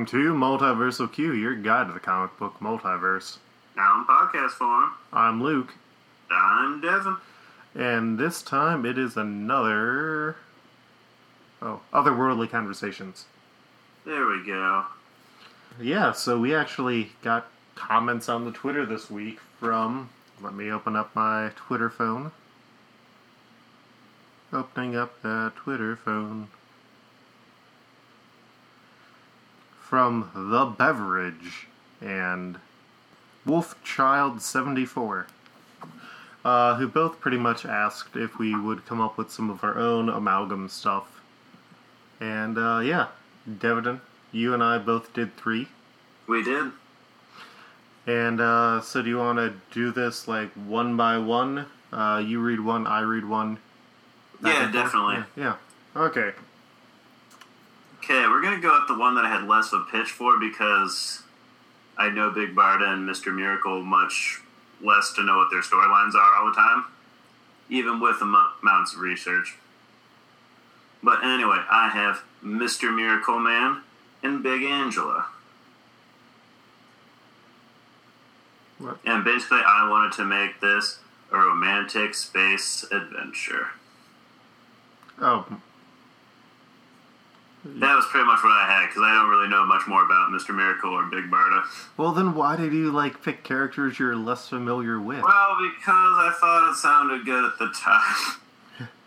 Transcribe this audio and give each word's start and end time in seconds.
Welcome 0.00 0.18
to 0.18 0.32
Multiversal 0.32 1.12
Q, 1.12 1.34
your 1.34 1.54
guide 1.54 1.88
to 1.88 1.92
the 1.92 2.00
comic 2.00 2.38
book 2.38 2.54
multiverse. 2.58 3.36
Now 3.76 3.98
in 3.98 4.06
podcast 4.06 4.52
form, 4.52 4.92
I'm 5.12 5.42
Luke, 5.42 5.74
I'm 6.30 6.80
Devin. 6.80 7.18
and 7.74 8.18
this 8.18 8.40
time 8.40 8.86
it 8.86 8.96
is 8.96 9.18
another. 9.18 10.36
Oh, 11.60 11.80
Otherworldly 11.92 12.48
Conversations. 12.48 13.26
There 14.06 14.24
we 14.24 14.42
go. 14.42 14.86
Yeah, 15.78 16.12
so 16.12 16.40
we 16.40 16.54
actually 16.54 17.12
got 17.20 17.48
comments 17.74 18.30
on 18.30 18.46
the 18.46 18.52
Twitter 18.52 18.86
this 18.86 19.10
week 19.10 19.38
from. 19.58 20.08
Let 20.40 20.54
me 20.54 20.70
open 20.70 20.96
up 20.96 21.14
my 21.14 21.50
Twitter 21.56 21.90
phone. 21.90 22.32
Opening 24.50 24.96
up 24.96 25.20
the 25.20 25.52
Twitter 25.56 25.94
phone. 25.94 26.48
From 29.90 30.30
The 30.36 30.66
Beverage 30.66 31.66
and 32.00 32.60
Wolfchild74, 33.44 35.24
uh, 36.44 36.76
who 36.76 36.86
both 36.86 37.18
pretty 37.18 37.38
much 37.38 37.66
asked 37.66 38.14
if 38.14 38.38
we 38.38 38.54
would 38.54 38.86
come 38.86 39.00
up 39.00 39.18
with 39.18 39.32
some 39.32 39.50
of 39.50 39.64
our 39.64 39.76
own 39.76 40.08
amalgam 40.08 40.68
stuff. 40.68 41.20
And 42.20 42.56
uh, 42.56 42.78
yeah, 42.84 43.08
Devin, 43.58 44.00
you 44.30 44.54
and 44.54 44.62
I 44.62 44.78
both 44.78 45.12
did 45.12 45.36
three. 45.36 45.66
We 46.28 46.44
did. 46.44 46.70
And 48.06 48.40
uh, 48.40 48.82
so, 48.82 49.02
do 49.02 49.08
you 49.08 49.18
want 49.18 49.38
to 49.38 49.54
do 49.72 49.90
this 49.90 50.28
like 50.28 50.52
one 50.52 50.96
by 50.96 51.18
one? 51.18 51.66
Uh, 51.92 52.22
you 52.24 52.38
read 52.38 52.60
one, 52.60 52.86
I 52.86 53.00
read 53.00 53.24
one. 53.24 53.58
Yeah, 54.40 54.70
definitely. 54.70 55.24
Yeah. 55.36 55.56
yeah. 55.96 56.00
Okay. 56.00 56.30
Okay, 58.10 58.26
we're 58.26 58.42
gonna 58.42 58.58
go 58.58 58.76
with 58.76 58.88
the 58.88 58.98
one 58.98 59.14
that 59.14 59.24
I 59.24 59.28
had 59.28 59.46
less 59.46 59.72
of 59.72 59.82
a 59.82 59.84
pitch 59.84 60.10
for 60.10 60.36
because 60.36 61.22
I 61.96 62.08
know 62.08 62.28
Big 62.28 62.56
Barda 62.56 62.88
and 62.88 63.08
Mr. 63.08 63.32
Miracle 63.32 63.84
much 63.84 64.40
less 64.82 65.12
to 65.12 65.22
know 65.22 65.36
what 65.36 65.52
their 65.52 65.60
storylines 65.60 66.14
are 66.14 66.34
all 66.34 66.46
the 66.46 66.56
time, 66.56 66.86
even 67.68 68.00
with 68.00 68.16
am- 68.20 68.34
amounts 68.62 68.94
of 68.94 69.00
research. 69.00 69.56
But 71.04 71.22
anyway, 71.22 71.62
I 71.70 71.90
have 71.90 72.24
Mr. 72.44 72.92
Miracle 72.92 73.38
Man 73.38 73.82
and 74.24 74.42
Big 74.42 74.64
Angela. 74.64 75.26
What? 78.78 78.98
And 79.04 79.24
basically, 79.24 79.60
I 79.64 79.88
wanted 79.88 80.10
to 80.14 80.24
make 80.24 80.60
this 80.60 80.98
a 81.30 81.38
romantic 81.38 82.14
space 82.14 82.84
adventure. 82.90 83.68
Oh, 85.20 85.60
That 87.62 87.94
was 87.94 88.06
pretty 88.06 88.24
much 88.26 88.42
what 88.42 88.52
I 88.52 88.64
had 88.66 88.86
because 88.86 89.02
I 89.02 89.12
don't 89.14 89.28
really 89.28 89.48
know 89.48 89.66
much 89.66 89.86
more 89.86 90.02
about 90.04 90.30
Mr. 90.30 90.54
Miracle 90.54 90.90
or 90.92 91.04
Big 91.04 91.30
Barda. 91.30 91.62
well, 91.98 92.12
then 92.12 92.34
why 92.34 92.56
did 92.56 92.72
you 92.72 92.90
like 92.90 93.22
pick 93.22 93.44
characters 93.44 93.98
you're 93.98 94.16
less 94.16 94.48
familiar 94.48 94.98
with? 94.98 95.22
Well, 95.22 95.56
because 95.60 96.16
I 96.16 96.34
thought 96.40 96.70
it 96.70 96.76
sounded 96.76 97.24
good 97.26 97.44
at 97.44 97.58
the 97.58 97.70
time. 97.74 98.36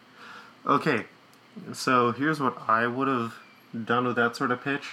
Okay, 0.66 1.04
so 1.74 2.14
here's 2.14 2.40
what 2.40 2.58
I 2.70 2.88
would 2.88 3.10
have 3.10 3.34
done 3.84 4.08
with 4.08 4.16
that 4.16 4.38
sort 4.38 4.50
of 4.50 4.64
pitch. 4.64 4.92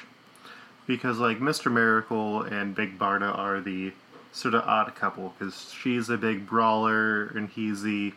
Because, 0.88 1.18
like, 1.18 1.38
Mr. 1.38 1.70
Miracle 1.70 2.42
and 2.42 2.74
Big 2.74 2.98
Barda 2.98 3.38
are 3.38 3.60
the 3.60 3.92
sort 4.32 4.54
of 4.54 4.64
odd 4.64 4.92
couple, 4.96 5.32
because 5.38 5.72
she's 5.72 6.08
a 6.08 6.16
big 6.16 6.44
brawler 6.48 7.26
and 7.26 7.48
he's 7.48 7.82
the 7.82 8.12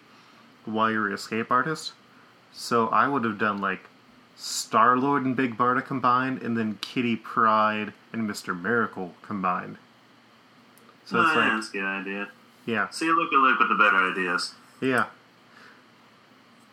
wire 0.66 1.14
escape 1.14 1.52
artist. 1.52 1.92
So 2.52 2.88
I 2.88 3.08
would 3.08 3.24
have 3.24 3.38
done, 3.38 3.60
like, 3.60 3.82
Star 4.36 4.98
Lord 4.98 5.26
and 5.26 5.36
Big 5.36 5.58
Barda 5.58 5.86
combined, 5.86 6.42
and 6.42 6.58
then 6.58 6.78
Kitty 6.82 7.16
Pryde 7.16 7.94
and 8.12 8.30
Mr. 8.30 8.60
Miracle 8.60 9.14
combined. 9.22 9.78
So 11.06 11.22
it's 11.22 11.34
yeah, 11.34 11.40
like, 11.40 11.52
that's 11.52 11.70
a 11.70 11.72
good 11.72 11.86
idea. 11.86 12.30
yeah. 12.66 12.90
See, 12.90 13.06
you 13.06 13.18
look 13.18 13.32
at 13.32 13.40
Luke 13.40 13.60
with 13.60 13.70
the 13.70 13.76
better 13.76 14.12
ideas. 14.12 14.54
Yeah. 14.82 15.06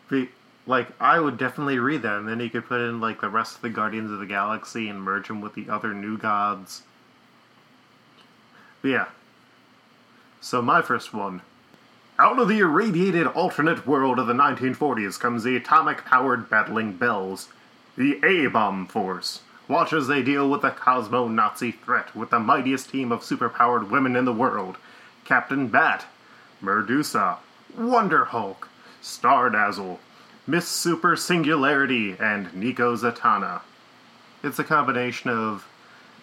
Be, 0.09 0.29
like, 0.65 0.87
I 0.99 1.19
would 1.19 1.37
definitely 1.37 1.79
read 1.79 2.01
that, 2.03 2.17
and 2.17 2.27
then 2.27 2.39
you 2.39 2.49
could 2.49 2.65
put 2.65 2.81
in, 2.81 3.01
like, 3.01 3.21
the 3.21 3.29
rest 3.29 3.55
of 3.57 3.61
the 3.61 3.69
Guardians 3.69 4.11
of 4.11 4.19
the 4.19 4.25
Galaxy 4.25 4.87
and 4.89 5.01
merge 5.01 5.27
them 5.27 5.41
with 5.41 5.53
the 5.53 5.69
other 5.69 5.93
new 5.93 6.17
gods. 6.17 6.83
But 8.81 8.89
yeah. 8.89 9.05
So, 10.39 10.61
my 10.61 10.81
first 10.81 11.13
one. 11.13 11.41
Out 12.21 12.37
of 12.37 12.49
the 12.49 12.59
irradiated 12.59 13.25
alternate 13.25 13.87
world 13.87 14.19
of 14.19 14.27
the 14.27 14.33
1940s 14.33 15.19
comes 15.19 15.43
the 15.43 15.55
atomic 15.55 16.05
powered 16.05 16.51
battling 16.51 16.93
bells. 16.93 17.49
The 17.97 18.19
A 18.23 18.45
Bomb 18.45 18.85
Force. 18.85 19.41
Watch 19.67 19.91
as 19.91 20.05
they 20.05 20.21
deal 20.21 20.47
with 20.47 20.61
the 20.61 20.69
Cosmo 20.69 21.27
Nazi 21.27 21.71
threat 21.71 22.15
with 22.15 22.29
the 22.29 22.39
mightiest 22.39 22.91
team 22.91 23.11
of 23.11 23.21
superpowered 23.21 23.89
women 23.89 24.15
in 24.15 24.25
the 24.25 24.33
world 24.33 24.77
Captain 25.25 25.67
Bat, 25.67 26.05
Medusa, 26.61 27.39
Wonder 27.75 28.25
Hulk, 28.25 28.69
Stardazzle, 29.01 29.97
Miss 30.45 30.67
Super 30.67 31.15
Singularity, 31.15 32.15
and 32.19 32.53
Nico 32.53 32.95
Zatanna. 32.95 33.61
It's 34.43 34.59
a 34.59 34.63
combination 34.63 35.31
of 35.31 35.67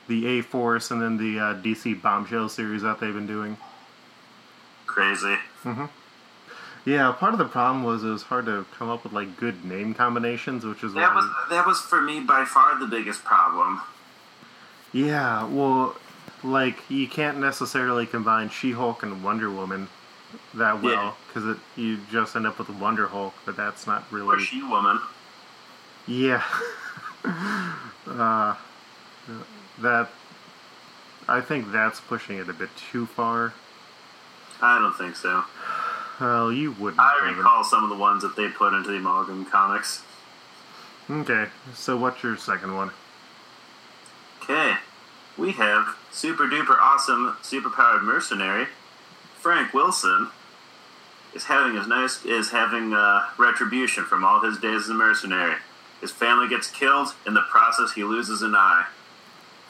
the 0.06 0.28
A 0.28 0.42
Force 0.42 0.92
and 0.92 1.03
then 1.03 1.16
the 1.16 1.41
uh, 1.41 1.54
DC 1.54 2.00
Bombshell 2.00 2.50
series 2.50 2.82
that 2.82 3.00
they've 3.00 3.12
been 3.12 3.26
doing. 3.26 3.56
Crazy. 4.98 5.36
Yeah, 6.84 7.12
part 7.12 7.32
of 7.32 7.38
the 7.38 7.44
problem 7.44 7.84
was 7.84 8.03
it 8.03 8.09
was 8.09 8.25
hard 8.25 8.47
to 8.47 8.66
come 8.76 8.88
up 8.88 9.04
with 9.04 9.12
like 9.12 9.36
good 9.36 9.64
name 9.64 9.94
combinations, 9.94 10.64
which 10.64 10.82
is 10.82 10.92
That 10.94 11.14
was 11.14 11.25
that 11.50 11.64
was 11.64 11.81
for 11.81 12.00
me 12.00 12.19
by 12.19 12.44
far 12.44 12.81
the 12.81 12.86
biggest 12.86 13.22
problem. 13.25 13.81
Yeah, 14.92 15.44
well, 15.44 15.94
like 16.42 16.91
you 16.91 17.06
can't 17.06 17.38
necessarily 17.38 18.06
combine 18.06 18.50
She-Hulk 18.50 19.04
and 19.04 19.22
Wonder 19.22 19.48
Woman 19.53 19.87
that 20.54 20.82
well 20.82 21.16
because 21.28 21.56
you 21.76 21.98
just 22.10 22.34
end 22.34 22.48
up 22.48 22.58
with 22.58 22.69
Wonder 22.69 23.06
Hulk, 23.06 23.34
but 23.47 23.56
that's 23.56 23.87
not 23.87 24.04
Or 24.10 24.16
really. 24.16 24.42
she 24.42 24.64
woman. 24.64 24.98
Yeah. 26.08 26.42
uh, 27.25 28.56
that. 29.78 30.08
I 31.28 31.41
think 31.41 31.70
that's 31.70 32.00
pushing 32.00 32.38
it 32.38 32.48
a 32.48 32.53
bit 32.53 32.70
too 32.91 33.06
far. 33.06 33.53
I 34.60 34.78
don't 34.78 34.96
think 34.96 35.16
so. 35.16 35.44
Well, 36.20 36.52
you 36.52 36.72
wouldn't. 36.72 37.00
I 37.00 37.32
recall 37.36 37.62
some 37.62 37.84
of 37.84 37.91
the 37.91 37.96
ones 37.96 38.22
that 38.22 38.34
they 38.36 38.48
put 38.48 38.74
into 38.74 38.91
the 38.91 38.96
amalgam 38.96 39.44
comics. 39.44 40.02
Okay, 41.08 41.46
so 41.74 41.96
what's 41.96 42.22
your 42.22 42.36
second 42.36 42.74
one? 42.74 42.91
Okay, 44.42 44.74
we 45.36 45.52
have 45.52 45.96
super 46.10 46.46
duper 46.48 46.76
awesome 46.78 47.36
superpowered 47.42 48.02
mercenary 48.02 48.66
Frank 49.38 49.72
Wilson 49.72 50.28
is 51.32 51.44
having 51.44 51.76
his 51.76 51.86
nice 51.86 52.25
is 52.25 52.50
having 52.50 52.92
uh, 52.92 53.28
retribution 53.38 54.04
from 54.04 54.25
all 54.25 54.40
his 54.40 54.58
days 54.58 54.82
as 54.82 54.88
a 54.88 54.94
mercenary. 54.94 55.54
His 56.00 56.10
family 56.10 56.48
gets 56.48 56.70
killed. 56.70 57.14
In 57.26 57.34
the 57.34 57.42
process, 57.42 57.92
he 57.92 58.04
loses 58.04 58.42
an 58.42 58.54
eye. 58.54 58.86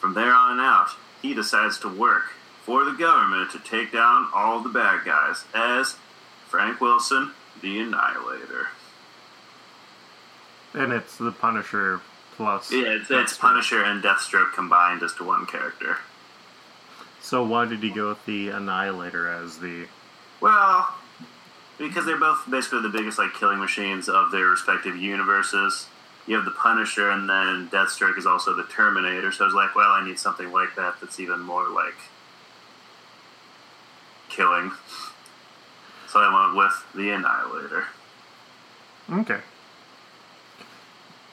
From 0.00 0.14
there 0.14 0.32
on 0.32 0.58
out, 0.58 0.90
he 1.20 1.34
decides 1.34 1.78
to 1.80 1.88
work 1.88 2.32
for 2.68 2.84
the 2.84 2.92
government 2.92 3.50
to 3.50 3.58
take 3.58 3.90
down 3.90 4.28
all 4.34 4.60
the 4.60 4.68
bad 4.68 5.02
guys 5.02 5.46
as 5.54 5.96
Frank 6.48 6.82
Wilson, 6.82 7.32
the 7.62 7.80
Annihilator. 7.80 8.68
And 10.74 10.92
it's 10.92 11.16
the 11.16 11.32
Punisher 11.32 12.02
plus. 12.36 12.70
Yeah, 12.70 12.98
it's, 13.00 13.10
it's 13.10 13.38
Punisher 13.38 13.82
and 13.82 14.04
Deathstroke 14.04 14.52
combined 14.52 15.02
as 15.02 15.14
to 15.14 15.24
one 15.24 15.46
character. 15.46 15.96
So 17.22 17.42
why 17.42 17.64
did 17.64 17.82
he 17.82 17.88
go 17.88 18.10
with 18.10 18.26
the 18.26 18.50
Annihilator 18.50 19.26
as 19.26 19.60
the? 19.60 19.86
Well, 20.42 20.94
because 21.78 22.04
they're 22.04 22.18
both 22.18 22.44
basically 22.50 22.82
the 22.82 22.90
biggest 22.90 23.18
like 23.18 23.32
killing 23.32 23.58
machines 23.58 24.10
of 24.10 24.30
their 24.30 24.44
respective 24.44 24.94
universes. 24.94 25.86
You 26.26 26.36
have 26.36 26.44
the 26.44 26.50
Punisher, 26.50 27.08
and 27.08 27.30
then 27.30 27.70
Deathstroke 27.70 28.18
is 28.18 28.26
also 28.26 28.52
the 28.52 28.64
Terminator. 28.64 29.32
So 29.32 29.44
I 29.44 29.46
was 29.46 29.54
like, 29.54 29.74
well, 29.74 29.90
I 29.90 30.04
need 30.04 30.18
something 30.18 30.52
like 30.52 30.76
that 30.76 30.96
that's 31.00 31.18
even 31.18 31.40
more 31.40 31.66
like 31.70 31.96
killing. 34.38 34.70
So 36.08 36.20
I 36.20 36.46
went 36.46 36.56
with 36.56 36.86
the 36.94 37.10
Annihilator. 37.10 37.84
Okay. 39.10 39.40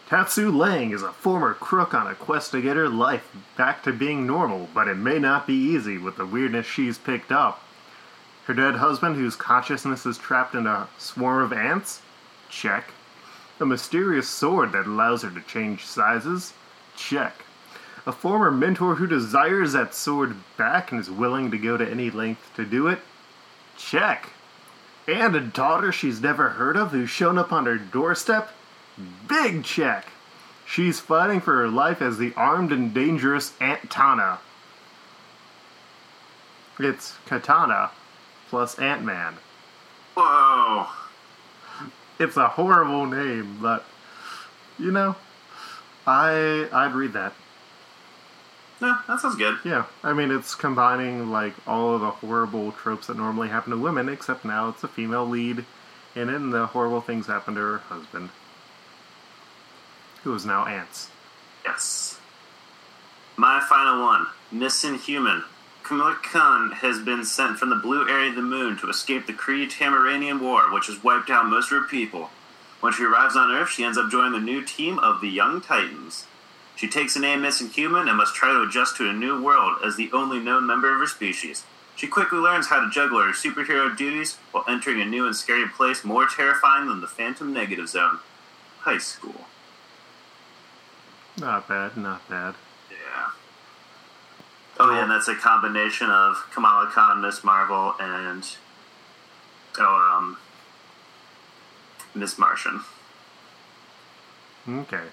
Tatsu 0.09 0.51
Lang 0.51 0.91
is 0.91 1.03
a 1.03 1.11
former 1.11 1.53
crook 1.53 1.93
on 1.93 2.07
a 2.07 2.15
quest 2.15 2.51
to 2.51 2.61
get 2.61 2.75
her 2.75 2.89
life 2.89 3.35
back 3.55 3.83
to 3.83 3.93
being 3.93 4.27
normal, 4.27 4.69
but 4.73 4.87
it 4.87 4.95
may 4.95 5.19
not 5.19 5.47
be 5.47 5.53
easy 5.53 5.97
with 5.97 6.17
the 6.17 6.25
weirdness 6.25 6.65
she's 6.65 6.97
picked 6.97 7.31
up. 7.31 7.63
Her 8.45 8.53
dead 8.53 8.75
husband, 8.75 9.15
whose 9.15 9.35
consciousness 9.35 10.05
is 10.05 10.17
trapped 10.17 10.53
in 10.53 10.67
a 10.67 10.87
swarm 10.97 11.43
of 11.43 11.53
ants? 11.53 12.01
Check. 12.49 12.91
A 13.59 13.65
mysterious 13.65 14.29
sword 14.29 14.71
that 14.73 14.85
allows 14.85 15.21
her 15.23 15.31
to 15.31 15.41
change 15.41 15.85
sizes? 15.85 16.53
Check. 16.95 17.44
A 18.07 18.11
former 18.11 18.51
mentor 18.51 18.95
who 18.95 19.07
desires 19.07 19.73
that 19.73 19.95
sword 19.95 20.35
back 20.57 20.91
and 20.91 21.01
is 21.01 21.09
willing 21.09 21.49
to 21.51 21.57
go 21.57 21.75
to 21.75 21.89
any 21.89 22.11
length 22.11 22.51
to 22.55 22.63
do 22.63 22.87
it? 22.87 22.99
Check. 23.77 24.29
And 25.07 25.35
a 25.35 25.41
daughter 25.41 25.91
she's 25.91 26.21
never 26.21 26.49
heard 26.49 26.77
of 26.77 26.91
who's 26.91 27.09
shown 27.09 27.37
up 27.37 27.51
on 27.51 27.65
her 27.65 27.77
doorstep? 27.77 28.51
Big 29.27 29.63
check. 29.63 30.07
She's 30.65 30.99
fighting 30.99 31.41
for 31.41 31.55
her 31.57 31.67
life 31.67 32.01
as 32.01 32.17
the 32.17 32.33
armed 32.35 32.71
and 32.71 32.93
dangerous 32.93 33.53
Aunt 33.59 33.89
Tana. 33.89 34.39
It's 36.79 37.15
Katana 37.25 37.91
plus 38.49 38.77
Ant 38.79 39.03
Man. 39.03 39.35
Whoa. 40.15 40.87
It's 42.19 42.37
a 42.37 42.47
horrible 42.47 43.05
name, 43.05 43.59
but 43.61 43.85
you 44.79 44.91
know, 44.91 45.15
I 46.07 46.67
I'd 46.71 46.93
read 46.93 47.13
that. 47.13 47.33
Yeah, 48.81 49.01
that 49.07 49.19
sounds 49.19 49.35
good. 49.35 49.57
Yeah, 49.63 49.85
I 50.03 50.13
mean 50.13 50.31
it's 50.31 50.53
combining 50.53 51.31
like 51.31 51.53
all 51.67 51.95
of 51.95 52.01
the 52.01 52.11
horrible 52.11 52.71
tropes 52.73 53.07
that 53.07 53.17
normally 53.17 53.47
happen 53.47 53.71
to 53.71 53.77
women, 53.77 54.09
except 54.09 54.43
now 54.43 54.69
it's 54.69 54.83
a 54.83 54.87
female 54.87 55.25
lead, 55.25 55.65
and 56.15 56.29
then 56.29 56.49
the 56.51 56.67
horrible 56.67 57.01
things 57.01 57.27
happen 57.27 57.55
to 57.55 57.61
her 57.61 57.77
husband, 57.77 58.29
who 60.23 60.33
is 60.33 60.45
now 60.45 60.65
ants. 60.65 61.09
Yes. 61.63 62.19
My 63.37 63.65
final 63.67 64.01
one 64.01 64.27
Missing 64.51 64.99
Human. 64.99 65.43
Kamala 65.83 66.17
Khan 66.23 66.71
has 66.71 66.99
been 66.99 67.23
sent 67.23 67.59
from 67.59 67.69
the 67.69 67.75
blue 67.75 68.09
area 68.09 68.29
of 68.29 68.35
the 68.35 68.41
moon 68.41 68.75
to 68.77 68.89
escape 68.89 69.27
the 69.27 69.33
Kree 69.33 69.69
Tamaranian 69.69 70.41
War, 70.41 70.73
which 70.73 70.87
has 70.87 71.03
wiped 71.03 71.29
out 71.29 71.45
most 71.45 71.71
of 71.71 71.79
her 71.79 71.87
people. 71.87 72.31
When 72.81 72.91
she 72.91 73.03
arrives 73.03 73.35
on 73.35 73.51
Earth, 73.51 73.69
she 73.69 73.83
ends 73.83 73.97
up 73.97 74.09
joining 74.09 74.33
the 74.33 74.39
new 74.39 74.63
team 74.63 74.97
of 74.97 75.21
the 75.21 75.29
Young 75.29 75.61
Titans. 75.61 76.25
She 76.75 76.87
takes 76.87 77.15
name 77.15 77.41
Missing 77.41 77.69
Human 77.69 78.07
and 78.07 78.17
must 78.17 78.35
try 78.35 78.51
to 78.51 78.61
adjust 78.61 78.97
to 78.97 79.09
a 79.09 79.13
new 79.13 79.41
world 79.41 79.77
as 79.83 79.95
the 79.95 80.11
only 80.11 80.39
known 80.39 80.67
member 80.67 80.93
of 80.93 80.99
her 80.99 81.07
species. 81.07 81.63
She 81.95 82.07
quickly 82.07 82.39
learns 82.39 82.67
how 82.67 82.81
to 82.81 82.91
juggle 82.91 83.21
her 83.21 83.31
superhero 83.31 83.95
duties 83.95 84.37
while 84.51 84.65
entering 84.67 85.01
a 85.01 85.05
new 85.05 85.25
and 85.25 85.35
scary 85.35 85.67
place 85.67 86.03
more 86.03 86.27
terrifying 86.27 86.87
than 86.87 86.99
the 86.99 87.07
Phantom 87.07 87.53
Negative 87.53 87.87
Zone 87.87 88.19
high 88.85 88.99
school. 88.99 89.45
Not 91.39 91.67
bad, 91.67 91.97
not 91.97 92.27
bad. 92.29 92.53
Yeah. 92.91 93.29
Oh 94.79 94.93
yeah, 94.93 95.03
and 95.03 95.11
that's 95.11 95.27
a 95.27 95.35
combination 95.35 96.09
of 96.09 96.45
Kamala 96.53 96.87
Khan, 96.91 97.21
Miss 97.21 97.43
Marvel, 97.43 97.95
and 97.99 98.47
oh 99.79 100.17
um, 100.17 100.37
Miss 102.13 102.37
Martian. 102.37 102.81
Okay, 104.69 105.05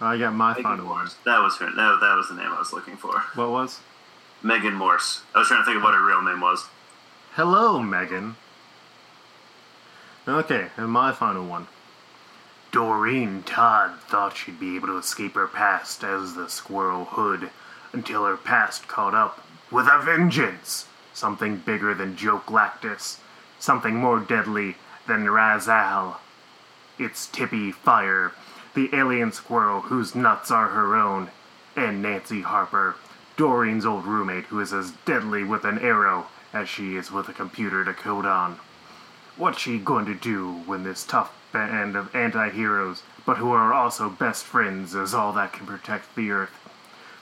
I 0.00 0.18
got 0.18 0.34
my 0.34 0.50
Megan 0.50 0.62
final 0.62 0.86
one. 0.86 1.08
That 1.24 1.40
was 1.40 1.56
her. 1.58 1.70
No, 1.70 1.98
that 1.98 2.16
was 2.16 2.28
the 2.28 2.34
name 2.34 2.52
I 2.52 2.58
was 2.58 2.72
looking 2.72 2.96
for. 2.96 3.20
What 3.34 3.50
was? 3.50 3.80
Megan 4.42 4.74
Morse. 4.74 5.22
I 5.34 5.38
was 5.38 5.48
trying 5.48 5.62
to 5.62 5.64
think 5.64 5.78
of 5.78 5.82
what 5.82 5.94
her 5.94 6.04
real 6.04 6.22
name 6.22 6.40
was. 6.40 6.68
Hello, 7.32 7.80
Megan. 7.80 8.36
Okay, 10.28 10.68
and 10.76 10.90
my 10.90 11.12
final 11.12 11.46
one. 11.46 11.68
Doreen 12.72 13.42
Todd 13.44 14.00
thought 14.00 14.36
she'd 14.36 14.60
be 14.60 14.76
able 14.76 14.88
to 14.88 14.98
escape 14.98 15.34
her 15.34 15.46
past 15.46 16.04
as 16.04 16.34
the 16.34 16.48
Squirrel 16.48 17.06
Hood 17.06 17.50
until 17.92 18.26
her 18.26 18.36
past 18.36 18.88
caught 18.88 19.14
up 19.14 19.46
with 19.70 19.86
a 19.90 20.02
vengeance. 20.02 20.86
Something 21.14 21.56
bigger 21.56 21.94
than 21.94 22.16
Joe 22.16 22.40
Galactus. 22.40 23.18
Something 23.58 23.96
more 23.96 24.20
deadly 24.20 24.76
than 25.06 25.24
Razal. 25.24 26.16
It's 26.98 27.26
Tippy 27.26 27.72
Fire, 27.72 28.32
the 28.76 28.90
alien 28.94 29.32
squirrel 29.32 29.80
whose 29.80 30.14
nuts 30.14 30.50
are 30.50 30.68
her 30.68 30.94
own, 30.94 31.30
and 31.74 32.02
Nancy 32.02 32.42
Harper, 32.42 32.94
Doreen's 33.38 33.86
old 33.86 34.04
roommate 34.04 34.44
who 34.44 34.60
is 34.60 34.72
as 34.74 34.92
deadly 35.06 35.42
with 35.42 35.64
an 35.64 35.78
arrow 35.78 36.26
as 36.52 36.68
she 36.68 36.94
is 36.94 37.10
with 37.10 37.26
a 37.28 37.32
computer 37.32 37.86
to 37.86 37.94
code 37.94 38.26
on. 38.26 38.58
What's 39.38 39.60
she 39.60 39.78
going 39.78 40.04
to 40.04 40.14
do 40.14 40.52
when 40.66 40.84
this 40.84 41.04
tough 41.04 41.34
band 41.52 41.96
of 41.96 42.14
anti-heroes, 42.14 43.02
but 43.24 43.38
who 43.38 43.50
are 43.50 43.72
also 43.72 44.10
best 44.10 44.44
friends, 44.44 44.94
is 44.94 45.14
all 45.14 45.32
that 45.32 45.54
can 45.54 45.66
protect 45.66 46.14
the 46.14 46.30
Earth? 46.30 46.50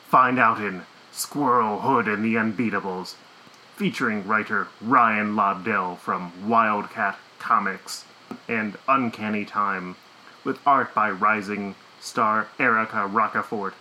Find 0.08 0.40
out 0.40 0.60
in 0.60 0.82
Squirrel 1.12 1.80
Hood 1.80 2.08
and 2.08 2.24
the 2.24 2.34
Unbeatables, 2.34 3.14
featuring 3.76 4.26
writer 4.26 4.66
Ryan 4.80 5.36
Lobdell 5.36 5.98
from 5.98 6.48
Wildcat 6.48 7.16
Comics 7.38 8.04
and 8.48 8.76
Uncanny 8.88 9.44
Time, 9.44 9.94
with 10.44 10.58
art 10.66 10.94
by 10.94 11.10
rising 11.10 11.74
star 12.00 12.48
Erica 12.58 13.06
Rockefort 13.06 13.74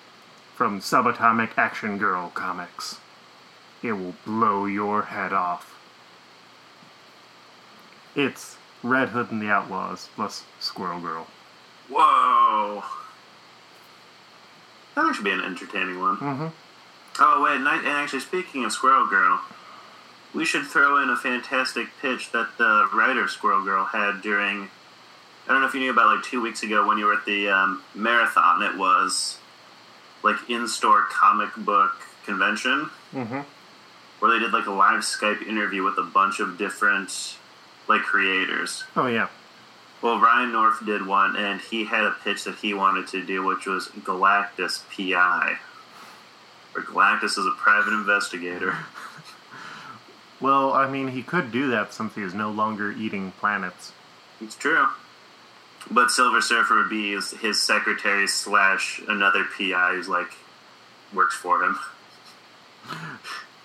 from 0.55 0.79
Subatomic 0.79 1.51
Action 1.57 1.97
Girl 1.97 2.31
Comics. 2.33 2.99
It 3.81 3.93
will 3.93 4.15
blow 4.25 4.65
your 4.65 5.03
head 5.03 5.33
off. 5.33 5.77
It's 8.15 8.57
Red 8.81 9.09
Hood 9.09 9.31
and 9.31 9.41
the 9.41 9.49
Outlaws 9.49 10.09
plus 10.15 10.43
Squirrel 10.59 11.01
Girl. 11.01 11.27
Whoa. 11.89 12.83
That 14.95 15.13
should 15.15 15.23
be 15.23 15.31
an 15.31 15.41
entertaining 15.41 15.99
one. 15.99 16.17
Mm-hmm. 16.17 16.47
Oh 17.19 17.43
wait, 17.43 17.57
and, 17.57 17.67
I, 17.67 17.77
and 17.77 17.87
actually, 17.87 18.21
speaking 18.21 18.63
of 18.63 18.71
Squirrel 18.71 19.07
Girl, 19.07 19.41
we 20.33 20.45
should 20.45 20.65
throw 20.65 21.01
in 21.01 21.09
a 21.09 21.15
fantastic 21.15 21.87
pitch 22.01 22.31
that 22.31 22.57
the 22.57 22.87
writer 22.93 23.27
Squirrel 23.27 23.63
Girl 23.63 23.85
had 23.85 24.21
during. 24.21 24.69
I 25.47 25.51
don't 25.51 25.61
know 25.61 25.67
if 25.67 25.73
you 25.73 25.79
knew 25.81 25.91
about 25.91 26.15
like 26.15 26.23
two 26.23 26.41
weeks 26.41 26.63
ago 26.63 26.87
when 26.87 26.97
you 26.97 27.05
were 27.05 27.13
at 27.15 27.25
the 27.25 27.49
um, 27.49 27.83
marathon. 27.93 28.61
It 28.63 28.77
was 28.77 29.37
like 30.23 30.35
in-store 30.49 31.03
comic 31.09 31.49
book 31.57 31.91
convention 32.25 32.89
Mm-hmm. 33.13 33.41
where 34.19 34.31
they 34.31 34.39
did 34.39 34.51
like 34.53 34.65
a 34.65 34.71
live 34.71 35.01
Skype 35.01 35.45
interview 35.45 35.83
with 35.83 35.97
a 35.97 36.03
bunch 36.03 36.39
of 36.39 36.57
different 36.57 37.37
like 37.87 38.01
creators. 38.01 38.83
Oh 38.95 39.07
yeah. 39.07 39.27
Well, 40.01 40.19
Ryan 40.19 40.51
North 40.51 40.85
did 40.85 41.05
one, 41.05 41.35
and 41.37 41.61
he 41.61 41.85
had 41.85 42.03
a 42.03 42.11
pitch 42.23 42.43
that 42.45 42.55
he 42.55 42.73
wanted 42.73 43.07
to 43.09 43.23
do, 43.25 43.41
which 43.43 43.65
was 43.65 43.87
Galactus 43.89 44.83
PI, 44.89 45.57
where 46.73 46.83
Galactus 46.83 47.37
is 47.37 47.45
a 47.45 47.51
private 47.57 47.93
investigator. 47.93 48.75
Well, 50.41 50.73
I 50.73 50.89
mean, 50.89 51.07
he 51.09 51.23
could 51.23 51.53
do 51.53 51.69
that 51.69 51.93
since 51.93 52.15
he 52.15 52.21
is 52.21 52.33
no 52.33 52.51
longer 52.51 52.91
eating 52.91 53.31
planets. 53.39 53.93
It's 54.41 54.55
true. 54.55 54.87
But 55.91 56.11
Silver 56.11 56.41
Surfer 56.41 56.77
would 56.77 56.89
be 56.89 57.13
his, 57.13 57.31
his 57.31 57.61
secretary 57.61 58.27
slash 58.27 59.01
another 59.07 59.43
PI 59.43 59.93
who's 59.95 60.09
like 60.09 60.33
works 61.13 61.35
for 61.35 61.63
him. 61.63 61.79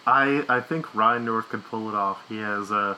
I 0.07 0.45
I 0.49 0.61
think 0.61 0.95
Ryan 0.95 1.25
North 1.25 1.49
could 1.49 1.65
pull 1.65 1.89
it 1.89 1.95
off. 1.95 2.27
He 2.29 2.39
has 2.39 2.71
a 2.71 2.97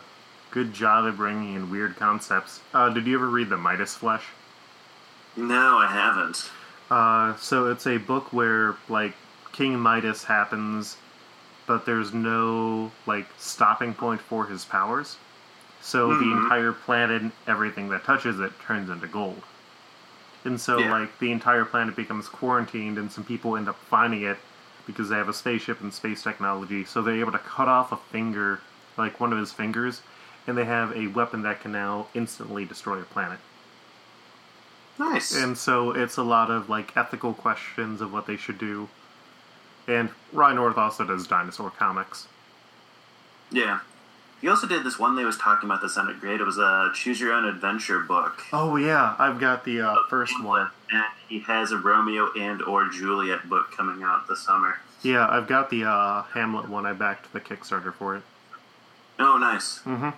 good 0.50 0.72
job 0.72 1.06
at 1.06 1.16
bringing 1.16 1.54
in 1.54 1.70
weird 1.70 1.96
concepts. 1.96 2.60
Uh, 2.74 2.88
did 2.88 3.06
you 3.06 3.16
ever 3.16 3.28
read 3.28 3.48
the 3.48 3.56
Midas 3.56 3.94
Flesh? 3.94 4.24
No, 5.36 5.78
I 5.78 5.86
haven't. 5.86 6.50
Uh, 6.90 7.36
so 7.36 7.70
it's 7.70 7.86
a 7.86 7.98
book 7.98 8.32
where 8.32 8.76
like 8.88 9.14
King 9.52 9.78
Midas 9.78 10.24
happens, 10.24 10.96
but 11.66 11.86
there's 11.86 12.12
no 12.12 12.90
like 13.06 13.26
stopping 13.38 13.94
point 13.94 14.20
for 14.20 14.46
his 14.46 14.64
powers. 14.64 15.16
So 15.80 16.14
the 16.14 16.24
Mhm. 16.24 16.32
entire 16.32 16.72
planet, 16.72 17.22
and 17.22 17.32
everything 17.46 17.88
that 17.90 18.04
touches 18.04 18.38
it, 18.40 18.58
turns 18.60 18.90
into 18.90 19.06
gold. 19.08 19.46
And 20.44 20.60
so 20.60 20.78
Yeah. 20.80 20.90
like 20.90 21.18
the 21.18 21.32
entire 21.32 21.64
planet 21.64 21.96
becomes 21.96 22.28
quarantined, 22.28 22.98
and 22.98 23.10
some 23.12 23.24
people 23.24 23.56
end 23.56 23.68
up 23.68 23.84
finding 23.86 24.22
it 24.22 24.38
because 24.86 25.08
they 25.08 25.16
have 25.16 25.28
a 25.28 25.32
spaceship 25.32 25.80
and 25.80 25.92
space 25.94 26.22
technology. 26.22 26.84
So 26.84 27.02
they're 27.02 27.16
able 27.20 27.32
to 27.32 27.38
cut 27.38 27.68
off 27.68 27.92
a 27.92 27.96
finger, 27.96 28.66
like 28.96 29.20
one 29.20 29.32
of 29.32 29.38
his 29.38 29.52
fingers, 29.52 30.02
and 30.46 30.56
they 30.58 30.64
have 30.66 30.92
a 30.96 31.06
weapon 31.08 31.42
that 31.42 31.60
can 31.60 31.72
now 31.72 32.08
instantly 32.14 32.64
destroy 32.66 33.00
a 33.00 33.04
planet. 33.04 33.40
Nice. 34.98 35.30
And 35.32 35.56
so 35.58 35.90
it's 35.92 36.16
a 36.16 36.22
lot 36.22 36.50
of 36.50 36.68
like 36.68 36.96
ethical 36.96 37.34
questions 37.34 38.00
of 38.00 38.12
what 38.12 38.26
they 38.26 38.36
should 38.36 38.58
do. 38.58 38.90
And 39.86 40.14
Ryan 40.32 40.56
North 40.56 40.78
also 40.78 41.04
does 41.04 41.26
dinosaur 41.26 41.70
comics. 41.70 42.28
yeah. 43.50 43.80
He 44.40 44.48
also 44.48 44.66
did 44.66 44.84
this 44.84 44.98
one 44.98 45.16
they 45.16 45.24
was 45.24 45.36
talking 45.36 45.68
about 45.68 45.82
that 45.82 45.90
sounded 45.90 46.20
great. 46.20 46.40
It 46.40 46.44
was 46.44 46.58
a 46.58 46.90
choose 46.94 47.20
your 47.20 47.32
own 47.32 47.44
adventure 47.44 48.00
book. 48.00 48.42
Oh 48.52 48.76
yeah, 48.76 49.14
I've 49.18 49.38
got 49.38 49.64
the 49.64 49.82
uh, 49.82 49.94
first 50.08 50.42
one. 50.42 50.70
And 50.90 51.04
he 51.28 51.40
has 51.40 51.72
a 51.72 51.76
Romeo 51.76 52.32
and 52.32 52.62
or 52.62 52.88
Juliet 52.88 53.48
book 53.48 53.70
coming 53.76 54.02
out 54.02 54.28
this 54.28 54.40
summer. 54.40 54.78
Yeah, 55.02 55.26
I've 55.28 55.46
got 55.46 55.70
the 55.70 55.84
uh, 55.84 56.22
Hamlet 56.22 56.68
one. 56.68 56.86
I 56.86 56.92
backed 56.92 57.32
the 57.32 57.40
Kickstarter 57.40 57.92
for 57.92 58.16
it. 58.16 58.22
Oh, 59.18 59.36
nice. 59.36 59.80
Mm-hmm. 59.80 60.10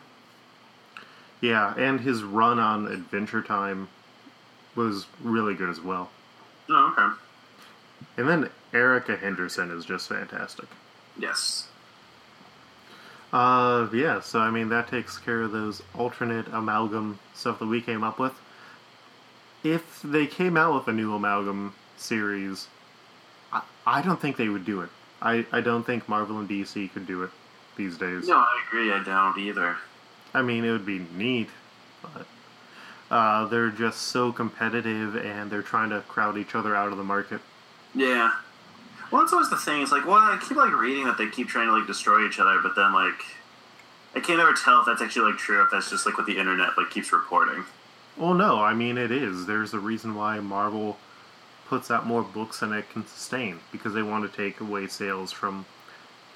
Yeah, 1.41 1.75
and 1.77 2.01
his 2.01 2.23
run 2.23 2.61
on 2.61 2.87
Adventure 2.87 3.43
Time 3.43 3.89
was 4.77 5.07
really 5.21 5.55
good 5.55 5.69
as 5.69 5.81
well. 5.81 6.11
Oh, 6.69 6.95
okay. 6.97 7.17
And 8.17 8.29
then 8.29 8.51
Erica 8.73 9.17
Henderson 9.17 9.71
is 9.71 9.85
just 9.85 10.09
fantastic. 10.09 10.69
Yes. 11.19 11.69
Uh, 13.33 13.89
yeah, 13.93 14.21
so 14.21 14.41
I 14.41 14.51
mean, 14.51 14.69
that 14.69 14.89
takes 14.89 15.19
care 15.19 15.41
of 15.43 15.53
those 15.53 15.83
alternate 15.95 16.47
amalgam 16.49 17.19
stuff 17.35 17.59
that 17.61 17.67
we 17.67 17.81
came 17.81 18.05
up 18.05 18.19
with. 18.19 18.35
If 19.65 20.03
they 20.03 20.27
came 20.27 20.57
out 20.57 20.75
with 20.75 20.89
a 20.89 20.93
new 20.93 21.15
amalgam 21.15 21.75
series, 21.97 22.67
I, 23.53 23.63
I 23.87 24.03
don't 24.03 24.21
think 24.21 24.37
they 24.37 24.49
would 24.49 24.65
do 24.67 24.81
it. 24.83 24.91
I, 25.23 25.47
I 25.53 25.61
don't 25.61 25.85
think 25.87 26.09
Marvel 26.09 26.39
and 26.41 26.49
DC 26.49 26.93
could 26.93 27.07
do 27.07 27.23
it 27.23 27.31
these 27.77 27.97
days. 27.97 28.29
No, 28.29 28.37
I 28.37 28.63
agree. 28.69 28.93
I 28.93 29.03
don't 29.03 29.39
either. 29.39 29.77
I 30.35 30.43
mean, 30.43 30.65
it 30.65 30.71
would 30.73 30.87
be 30.87 31.07
neat, 31.15 31.49
but 32.03 32.27
Uh, 33.11 33.45
they're 33.47 33.69
just 33.71 34.03
so 34.03 34.33
competitive 34.33 35.17
and 35.17 35.51
they're 35.51 35.61
trying 35.63 35.91
to 35.91 36.01
crowd 36.09 36.39
each 36.39 36.55
other 36.55 36.75
out 36.75 36.91
of 36.91 36.97
the 36.97 37.05
market. 37.05 37.41
Yeah. 37.95 38.33
Well, 39.13 39.21
that's 39.21 39.33
always 39.35 39.51
the 39.51 39.59
thing. 39.59 39.83
It's 39.83 39.93
like, 39.93 40.07
well, 40.07 40.17
I 40.17 40.39
keep 40.43 40.57
like 40.57 40.73
reading 40.73 41.05
that 41.05 41.19
they 41.19 41.29
keep 41.29 41.47
trying 41.47 41.67
to 41.67 41.73
like 41.73 41.87
destroy 41.87 42.27
each 42.27 42.41
other, 42.41 42.59
but 42.63 42.75
then 42.75 42.95
like, 42.95 43.23
I 44.15 44.21
can't 44.21 44.41
ever 44.41 44.55
tell 44.55 44.81
if 44.81 44.87
that's 44.87 45.03
actually 45.03 45.33
like 45.33 45.39
true. 45.39 45.59
Or 45.59 45.65
if 45.65 45.71
that's 45.71 45.91
just 45.91 46.07
like 46.07 46.17
what 46.17 46.27
the 46.27 46.39
internet 46.39 46.71
like 46.79 46.91
keeps 46.91 47.13
reporting. 47.13 47.65
Well, 48.17 48.33
no, 48.35 48.63
I 48.63 48.73
mean 48.73 48.97
it 48.97 49.11
is. 49.11 49.47
There's 49.47 49.75
a 49.75 49.79
reason 49.79 50.15
why 50.15 50.41
Marvel 50.41 50.97
puts 51.69 51.91
out 51.91 52.07
more 52.07 52.23
books 52.23 52.61
than 52.61 52.73
it 52.73 52.89
can 52.91 53.07
sustain 53.07 53.61
because 53.71 53.93
they 53.95 54.03
want 54.03 54.31
to 54.31 54.35
take 54.37 54.61
away 54.61 54.87
sales 54.87 55.31
from 55.31 55.67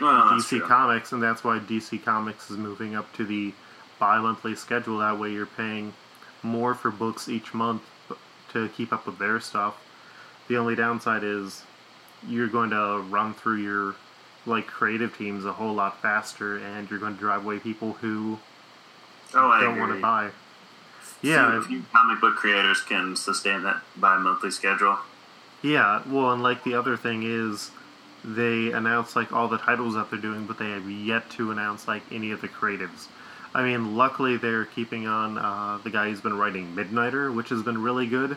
Well, 0.01 0.31
that's 0.31 0.45
DC. 0.45 0.67
Comics, 0.67 1.13
and 1.13 1.23
that's 1.23 1.45
why 1.45 1.59
DC 1.59 2.05
Comics 2.05 2.51
is 2.51 2.59
moving 2.59 2.95
up 2.95 3.11
to 3.15 3.25
the 3.25 3.55
bi-monthly 3.99 4.55
schedule. 4.55 4.99
That 4.99 5.19
way, 5.19 5.33
you're 5.33 5.47
paying 5.47 5.95
more 6.43 6.75
for 6.75 6.91
books 6.91 7.29
each 7.29 7.55
month 7.55 7.83
to 8.53 8.69
keep 8.71 8.93
up 8.93 9.07
with 9.07 9.19
their 9.19 9.41
stuff. 9.41 9.83
The 10.49 10.57
only 10.59 10.77
downside 10.77 11.25
is 11.25 11.63
you're 12.29 12.49
going 12.49 12.71
to 12.71 13.05
run 13.09 13.35
through 13.35 13.57
your 13.57 13.95
like 14.45 14.67
creative 14.67 15.17
teams 15.17 15.45
a 15.45 15.53
whole 15.53 15.75
lot 15.75 16.01
faster, 16.01 16.57
and 16.59 16.89
you're 16.91 17.01
going 17.01 17.15
to 17.15 17.21
drive 17.21 17.45
away 17.45 17.59
people 17.59 17.95
who 17.95 18.39
Oh, 19.35 19.61
don't 19.61 19.79
want 19.79 19.93
to 19.93 20.01
buy. 20.01 20.31
Yeah, 21.23 21.61
few 21.63 21.83
comic 21.93 22.21
book 22.21 22.37
creators 22.37 22.81
can 22.83 23.17
sustain 23.17 23.63
that 23.65 23.83
bi-monthly 23.97 24.51
schedule. 24.51 24.99
Yeah, 25.63 26.03
well, 26.07 26.33
and 26.33 26.43
like 26.43 26.63
the 26.63 26.75
other 26.75 26.97
thing 26.97 27.23
is, 27.25 27.71
they 28.25 28.71
announce 28.73 29.17
like 29.17 29.33
all 29.33 29.49
the 29.49 29.59
titles 29.59 29.95
that 29.95 30.11
they're 30.11 30.21
doing, 30.21 30.47
but 30.47 30.59
they 30.59 30.71
have 30.71 30.89
yet 30.89 31.29
to 31.31 31.51
announce 31.51 31.89
like 31.89 32.03
any 32.13 32.31
of 32.31 32.41
the 32.41 32.49
creatives. 32.49 33.07
I 33.55 33.63
mean, 33.63 33.97
luckily 33.97 34.37
they're 34.37 34.67
keeping 34.67 35.07
on 35.07 35.39
uh, 35.39 35.79
the 35.83 35.91
guy 35.91 36.09
who's 36.11 36.21
been 36.21 36.37
writing 36.37 36.75
Midnighter, 36.77 37.35
which 37.35 37.49
has 37.49 37.63
been 37.63 37.83
really 37.83 38.07
good. 38.07 38.37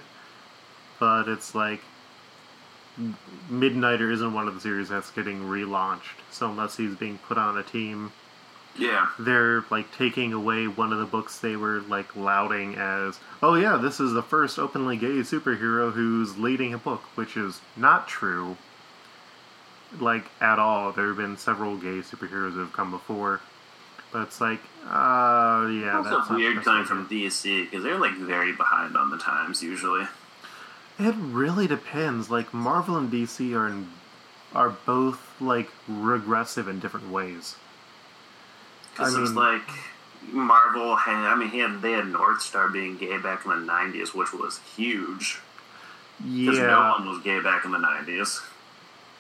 But 1.00 1.28
it's 1.28 1.54
like 1.54 1.82
Midnighter 3.50 4.12
isn't 4.12 4.34
one 4.34 4.48
of 4.48 4.54
the 4.56 4.60
series 4.60 4.90
that's 4.90 5.12
getting 5.12 5.42
relaunched. 5.44 6.20
So 6.32 6.50
unless 6.50 6.78
he's 6.78 6.96
being 6.96 7.18
put 7.20 7.38
on 7.38 7.58
a 7.58 7.64
team, 7.64 8.12
Yeah. 8.78 9.08
they're 9.18 9.64
like 9.70 9.96
taking 9.96 10.34
away 10.34 10.68
one 10.68 10.92
of 10.94 11.00
the 11.00 11.06
books 11.06 11.40
they 11.40 11.56
were 11.56 11.82
like 11.82 12.16
lauding 12.16 12.76
as, 12.76 13.20
oh 13.42 13.56
yeah, 13.56 13.78
this 13.78 14.00
is 14.00 14.14
the 14.14 14.22
first 14.24 14.60
openly 14.60 14.98
gay 14.98 15.20
superhero 15.22 15.92
who's 15.94 16.38
leading 16.38 16.74
a 16.74 16.78
book, 16.78 17.02
which 17.16 17.36
is 17.38 17.62
not 17.78 18.08
true. 18.08 18.58
Like 20.00 20.26
at 20.40 20.60
all. 20.60 20.92
There 20.92 21.08
have 21.08 21.18
been 21.18 21.38
several 21.38 21.76
gay 21.78 22.00
superheroes 22.02 22.54
who 22.54 22.60
have 22.60 22.74
come 22.74 22.92
before, 22.92 23.42
but 24.12 24.22
it's 24.24 24.40
like, 24.40 24.60
uh, 24.86 25.68
yeah, 25.72 26.02
that's 26.04 26.30
not 26.30 26.30
weird 26.30 26.64
coming 26.64 26.86
from. 26.86 27.08
DC 27.08 27.64
because 27.66 27.84
they're 27.84 27.98
like 27.98 28.14
very 28.18 28.52
behind 28.54 28.96
on 28.96 29.10
the 29.10 29.18
times 29.18 29.64
usually. 29.64 30.06
It 31.00 31.16
really 31.18 31.68
depends. 31.68 32.30
Like 32.30 32.54
Marvel 32.54 32.98
and 32.98 33.10
DC 33.12 33.56
are 33.56 33.68
in, 33.68 33.90
are 34.54 34.70
both 34.86 35.40
like 35.42 35.70
regressive 35.88 36.68
in 36.68 36.80
different 36.80 37.10
ways. 37.10 37.56
Because 38.92 39.16
it's 39.16 39.32
like 39.32 39.62
Marvel 40.32 40.96
had. 40.98 41.26
I 41.26 41.36
mean, 41.36 41.50
he 41.50 41.60
had 41.60 41.82
they 41.82 41.94
had 41.94 42.08
North 42.08 42.42
Star 42.42 42.70
being 42.70 42.98
gay 42.98 43.18
back 43.18 43.46
in 43.46 43.52
the 43.52 43.72
'90s, 43.72 44.14
which 44.14 44.34
was 44.34 44.60
huge. 44.76 45.40
Because 46.18 46.58
Yeah, 46.58 46.66
no 46.68 46.96
one 47.00 47.08
was 47.10 47.24
gay 47.24 47.40
back 47.40 47.64
in 47.66 47.72
the 47.72 47.78
'90s. 47.78 48.42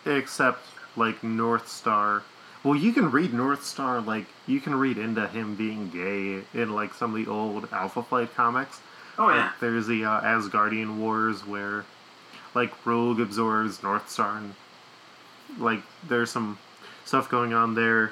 except 0.05 0.62
like 0.98 1.24
North 1.24 1.69
Star. 1.69 2.24
Well, 2.63 2.75
you 2.75 2.91
can 2.91 3.09
read 3.09 3.33
North 3.33 3.63
Star 3.63 4.01
like 4.01 4.25
you 4.48 4.59
can 4.59 4.75
read 4.75 4.98
into 4.98 5.27
him 5.27 5.55
being 5.55 5.89
gay 5.89 6.43
in 6.53 6.74
like 6.75 6.93
some 6.93 7.15
of 7.15 7.25
the 7.25 7.31
old 7.31 7.69
Alpha 7.71 8.03
Flight 8.03 8.36
comics. 8.36 8.81
Oh 9.19 9.29
yeah. 9.29 9.47
Like, 9.47 9.59
there's 9.59 9.85
the 9.85 10.05
uh, 10.05 10.21
Asgardian 10.21 10.97
Wars 10.97 11.45
where 11.45 11.85
like 12.55 12.73
Rogue 12.85 13.19
absorbs 13.19 13.83
North 13.83 14.09
Star 14.09 14.38
and 14.38 14.55
like 15.59 15.81
there's 16.07 16.31
some 16.31 16.57
stuff 17.05 17.29
going 17.29 17.53
on 17.53 17.75
there. 17.75 18.11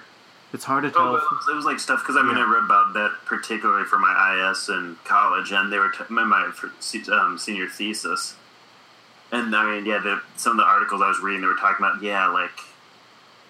It's 0.54 0.64
hard 0.64 0.84
to 0.84 0.90
Oh, 0.90 0.92
tell. 0.94 1.12
but 1.14 1.24
it, 1.24 1.32
was, 1.32 1.48
it 1.50 1.56
was 1.56 1.66
like 1.66 1.80
stuff 1.80 2.02
because 2.02 2.18
I 2.18 2.22
mean 2.24 2.38
Yeah. 2.38 2.46
I 2.46 2.52
read 2.54 2.64
about 2.64 2.94
that 2.94 3.12
particularly 3.26 3.86
for 3.86 3.98
my 4.00 4.50
IS 4.52 4.70
in 4.70 4.98
college, 5.06 5.52
and 5.52 5.72
they 5.72 5.78
were 5.80 5.90
t- 5.90 6.04
my, 6.10 6.24
my 6.24 6.52
um, 7.12 7.38
senior 7.38 7.68
thesis. 7.68 8.36
And 9.32 9.54
I 9.56 9.66
mean, 9.76 9.86
yeah, 9.86 10.00
the, 10.00 10.22
some 10.38 10.52
of 10.52 10.58
the 10.58 10.64
articles 10.64 11.02
I 11.02 11.10
was 11.10 11.20
reading, 11.20 11.42
they 11.42 11.48
were 11.48 11.56
talking 11.56 11.86
about 11.86 12.02
yeah, 12.02 12.28
like 12.28 12.60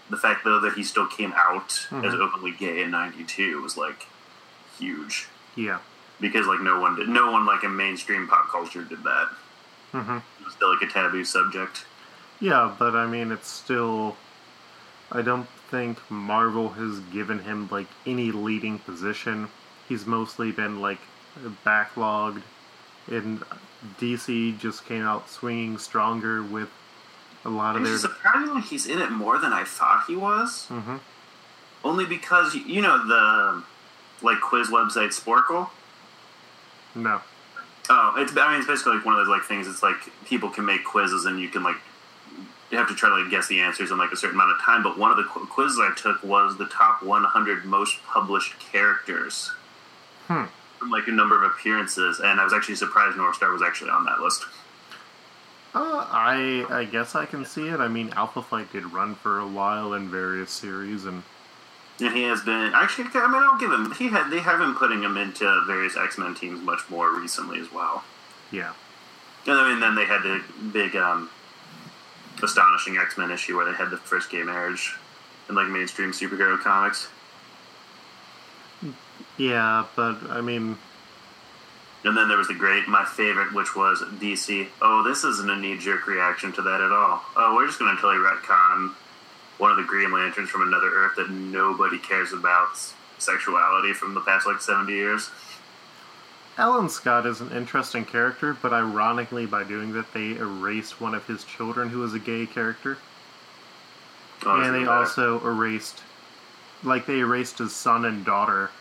the 0.10 0.18
fact 0.18 0.44
though 0.44 0.60
that 0.62 0.74
he 0.74 0.84
still 0.84 1.06
came 1.08 1.34
out 1.36 1.72
as 1.92 2.14
Mhm. 2.14 2.20
openly 2.20 2.52
gay 2.52 2.82
in 2.82 2.92
'92 2.92 3.62
was 3.62 3.78
like 3.78 4.08
huge 4.80 5.28
yeah. 5.56 5.80
Because 6.20 6.48
like 6.48 6.62
no 6.62 6.80
one 6.80 6.96
did, 6.96 7.08
no 7.10 7.32
one 7.32 7.46
like 7.46 7.64
in 7.64 7.76
mainstream 7.76 8.28
pop 8.28 8.48
culture 8.50 8.84
did 8.84 9.04
that. 9.04 9.30
hmm 9.92 10.18
It 10.40 10.46
was 10.46 10.54
still 10.54 10.74
like 10.74 10.82
a 10.82 10.88
taboo 10.92 11.24
subject. 11.24 11.86
Yeah, 12.40 12.74
but 12.78 12.96
I 12.96 13.06
mean, 13.08 13.32
it's 13.32 13.48
still. 13.50 14.16
I 15.12 15.22
don't 15.22 15.48
think 15.72 16.00
Marvel 16.12 16.70
has 16.70 17.00
given 17.14 17.40
him 17.40 17.68
like 17.72 17.88
any 18.06 18.32
leading 18.32 18.80
position. 18.80 19.50
He's 19.88 20.06
mostly 20.06 20.52
been 20.52 20.82
like 20.82 21.00
backlogged, 21.66 22.42
and 23.10 23.44
DC 24.00 24.58
just 24.60 24.86
came 24.86 25.04
out 25.04 25.30
swinging 25.30 25.78
stronger 25.78 26.42
with 26.44 26.70
a 27.46 27.50
lot 27.50 27.76
of 27.76 27.84
their. 27.84 27.98
Surprisingly, 27.98 28.62
he's 28.62 28.86
in 28.86 29.00
it 29.00 29.12
more 29.12 29.38
than 29.38 29.54
I 29.54 29.64
thought 29.64 30.06
he 30.08 30.16
was. 30.16 30.66
hmm 30.68 30.98
Only 31.84 32.06
because 32.06 32.54
you 32.56 32.82
know 32.82 32.98
the 33.08 33.64
like 34.22 34.42
quiz 34.42 34.70
website 34.70 35.10
Sporcle. 35.18 35.70
No. 36.98 37.22
Oh, 37.90 38.16
it's 38.18 38.36
I 38.36 38.52
mean 38.52 38.60
it's 38.60 38.68
basically 38.68 38.96
like 38.98 39.06
one 39.06 39.16
of 39.16 39.20
those 39.26 39.30
like 39.30 39.44
things. 39.44 39.68
It's 39.68 39.82
like 39.84 39.96
people 40.26 40.50
can 40.50 40.66
make 40.66 40.84
quizzes 40.84 41.26
and 41.26 41.40
you 41.40 41.48
can 41.48 41.64
like 41.64 41.78
you 42.70 42.78
have 42.78 42.90
to 42.90 42.96
try 42.96 43.08
to 43.10 43.16
like 43.16 43.32
guess 43.32 43.48
the 43.48 43.62
answers 43.62 43.92
in 43.92 43.98
like 43.98 44.12
a 44.12 44.18
certain 44.18 44.36
amount 44.36 44.52
of 44.52 44.60
time. 44.62 44.84
But 44.84 44.98
one 44.98 45.10
of 45.12 45.16
the 45.18 45.24
qu- 45.24 45.46
quizzes 45.46 45.80
I 45.80 45.94
took 45.96 46.22
was 46.24 46.58
the 46.58 46.66
top 46.66 47.02
100 47.02 47.64
most 47.66 48.04
published 48.06 48.60
characters 48.60 49.52
Hmm. 50.28 50.46
from 50.78 50.90
like 50.92 51.08
a 51.08 51.12
number 51.12 51.38
of 51.42 51.50
appearances, 51.50 52.20
and 52.20 52.42
I 52.42 52.44
was 52.44 52.52
actually 52.52 52.76
surprised 52.76 53.16
North 53.16 53.38
Star 53.38 53.52
was 53.54 53.62
actually 53.62 53.92
on 53.92 54.04
that 54.06 54.20
list. 54.20 54.44
Uh, 55.74 56.06
I 56.10 56.66
I 56.70 56.84
guess 56.86 57.16
I 57.16 57.26
can 57.26 57.46
see 57.46 57.68
it. 57.70 57.80
I 57.80 57.88
mean, 57.88 58.12
Alpha 58.18 58.42
Flight 58.42 58.72
did 58.74 58.92
run 58.92 59.16
for 59.16 59.40
a 59.40 59.48
while 59.48 59.94
in 59.94 60.10
various 60.10 60.52
series, 60.52 61.06
and 61.06 61.24
And 62.00 62.16
he 62.16 62.24
has 62.24 62.42
been 62.42 62.74
actually. 62.76 63.06
I 63.16 63.28
mean, 63.28 63.42
I'll 63.42 63.58
give 63.58 63.72
him. 63.72 63.92
He 63.94 64.10
had. 64.10 64.30
They 64.30 64.40
have 64.40 64.60
been 64.60 64.76
putting 64.76 65.02
him 65.02 65.18
into 65.18 65.64
various 65.66 65.98
X 65.98 66.18
Men 66.18 66.36
teams 66.36 66.62
much 66.62 66.82
more 66.90 67.12
recently 67.20 67.60
as 67.60 67.72
well. 67.72 68.04
yeah. 68.52 68.74
And 69.48 69.58
I 69.58 69.70
mean, 69.70 69.80
then 69.80 69.96
they 69.96 70.04
had 70.06 70.24
the 70.24 70.42
big, 70.74 70.96
um, 70.98 71.30
astonishing 72.44 72.98
X 72.98 73.18
Men 73.18 73.32
issue 73.32 73.56
where 73.56 73.66
they 73.66 73.78
had 73.78 73.90
the 73.90 73.98
first 73.98 74.30
gay 74.30 74.44
marriage 74.44 74.96
in 75.48 75.56
like 75.56 75.70
mainstream 75.70 76.12
superhero 76.12 76.60
comics. 76.60 77.08
Yeah, 79.38 79.86
but 79.96 80.18
I 80.30 80.42
mean, 80.42 80.78
And 82.04 82.18
then 82.18 82.28
there 82.28 82.38
was 82.38 82.48
the 82.48 82.54
great, 82.56 82.88
my 82.88 83.06
favorite, 83.06 83.54
which 83.54 83.76
was 83.76 84.02
DC. 84.02 84.68
Oh, 84.82 85.04
this 85.04 85.24
isn't 85.24 85.50
a 85.50 85.56
knee 85.56 85.78
jerk 85.78 86.08
reaction 86.08 86.52
to 86.54 86.62
that 86.64 86.82
at 86.82 86.92
all. 86.92 87.24
Oh, 87.36 87.56
we're 87.56 87.68
just 87.68 87.80
going 87.80 87.96
to 87.96 88.02
totally 88.02 88.24
retcon 88.24 88.94
one 89.58 89.72
of 89.72 89.78
the 89.78 89.84
Green 89.84 90.12
Lanterns 90.12 90.50
from 90.50 90.62
another 90.62 90.90
Earth 90.90 91.16
that 91.16 91.30
nobody 91.30 91.98
cares 91.98 92.34
about 92.34 92.70
sexuality 93.18 93.94
from 93.94 94.14
the 94.14 94.22
past 94.22 94.46
like 94.46 94.62
70 94.62 94.94
years. 94.94 95.30
Alan 96.58 96.90
Scott 96.90 97.26
is 97.28 97.40
an 97.40 97.52
interesting 97.52 98.04
character, 98.04 98.58
but 98.62 98.74
ironically, 98.74 99.46
by 99.46 99.64
doing 99.64 99.94
that, 99.94 100.12
they 100.14 100.32
erased 100.36 101.00
one 101.00 101.14
of 101.14 101.26
his 101.28 101.44
children 101.44 101.90
who 101.90 102.00
was 102.00 102.14
a 102.16 102.20
gay 102.20 102.46
character. 102.48 102.98
Oh, 104.46 104.62
and 104.62 104.74
they 104.74 104.80
better. 104.80 104.92
also 104.92 105.40
erased, 105.46 106.02
like, 106.84 107.06
they 107.06 107.20
erased 107.20 107.60
his 107.60 107.76
son 107.76 108.06
and 108.06 108.26
daughter. 108.26 108.72